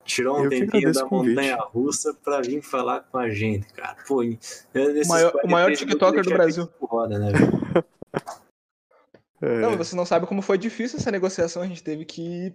[0.04, 3.96] Tirou um Eu tempinho da montanha russa pra vir falar com a gente, cara.
[4.08, 6.70] Pô, O maior- o maior 43 TikToker do Brasil.
[6.82, 7.52] Roda, né, velho?
[9.44, 11.64] É, Não, você não sabe como foi difícil essa negociação.
[11.64, 12.54] A gente teve que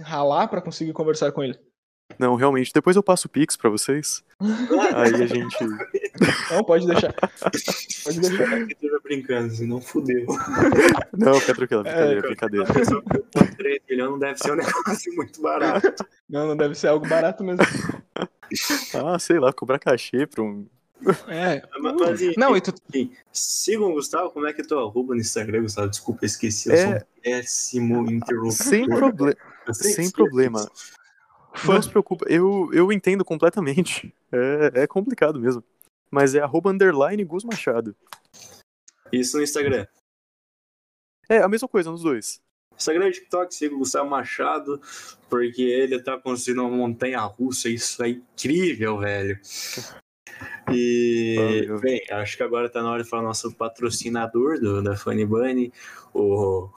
[0.00, 1.58] ralar pra conseguir conversar com ele.
[2.18, 2.72] não, realmente.
[2.72, 4.22] Depois eu passo o Pix pra vocês.
[4.94, 5.56] Aí a gente.
[6.50, 7.12] Não, pode deixar.
[7.12, 8.58] Pode deixar.
[8.82, 10.24] Eu brincando, senão fudeu.
[11.16, 12.70] Não, fica tranquilo, brincadeira, É, brincadeira.
[12.70, 16.04] A pessoa que põe 3 milhões não deve ser um negócio muito barato.
[16.28, 17.62] Não, não deve ser algo barato mesmo.
[18.94, 20.66] Ah, sei lá, cobrar cachê pra um.
[21.28, 21.62] É.
[21.80, 22.72] Mas, mas, enfim, Não, e tu,
[23.32, 24.30] sigam o Gustavo.
[24.30, 25.90] Como é que é teu arroba no Instagram, Gustavo?
[25.90, 26.68] Desculpa, eu esqueci.
[26.68, 26.82] Eu É.
[26.82, 28.52] sou um péssimo interruptor.
[28.66, 29.36] Sem, proble
[29.72, 30.60] sem esqueço problema.
[30.60, 30.94] isso.
[31.66, 34.12] Não se preocupa, eu, eu entendo completamente.
[34.32, 35.62] É, é complicado mesmo.
[36.10, 37.94] Mas é arroba underline Gus Machado.
[39.12, 39.86] Isso no Instagram.
[41.28, 42.40] É a mesma coisa nos dois.
[42.76, 44.82] Instagram e TikTok, siga o Gustavo Machado,
[45.30, 49.38] porque ele tá construindo uma montanha russa, isso é incrível, velho.
[50.72, 55.24] E, bem, acho que agora tá na hora de falar nosso patrocinador do, da Funny
[55.24, 55.72] Bunny,
[56.12, 56.68] o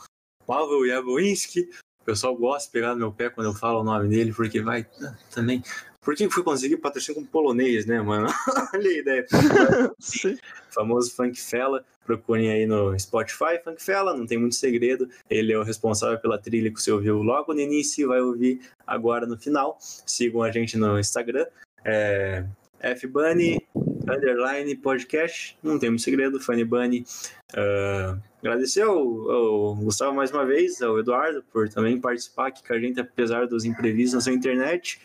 [0.45, 1.69] Pavel Jaboinski.
[2.01, 4.61] O pessoal gosta de pegar no meu pé quando eu falo o nome dele, porque
[4.61, 5.63] vai ah, também.
[6.01, 8.27] Por que eu fui conseguir patrocínio com polonês, né, mano?
[8.73, 9.25] Olha a ideia.
[9.99, 10.37] Sim.
[10.69, 11.83] famoso Funk Fella.
[12.05, 15.09] Procurem aí no Spotify, Funk Fella, não tem muito segredo.
[15.29, 18.61] Ele é o responsável pela trilha que você ouviu logo no início e vai ouvir
[18.87, 19.77] agora no final.
[19.79, 21.45] Sigam a gente no Instagram.
[21.85, 22.45] É
[22.81, 23.59] FBunny,
[24.07, 25.57] underline podcast.
[25.61, 27.05] Não tem muito segredo, Funny Bunny.
[27.53, 28.97] Ah, agradecer ao,
[29.31, 33.47] ao Gustavo mais uma vez, ao Eduardo, por também participar aqui com a gente, apesar
[33.47, 34.99] dos imprevistos na sua internet.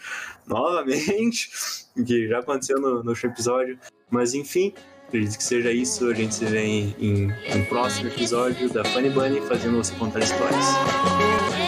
[0.47, 1.51] Novamente,
[2.07, 3.79] que já aconteceu no, no episódio.
[4.11, 4.73] Mas enfim,
[5.09, 6.09] acredito que seja isso.
[6.09, 10.21] A gente se vê em, em um próximo episódio da Funny Bunny fazendo você contar
[10.21, 11.64] histórias.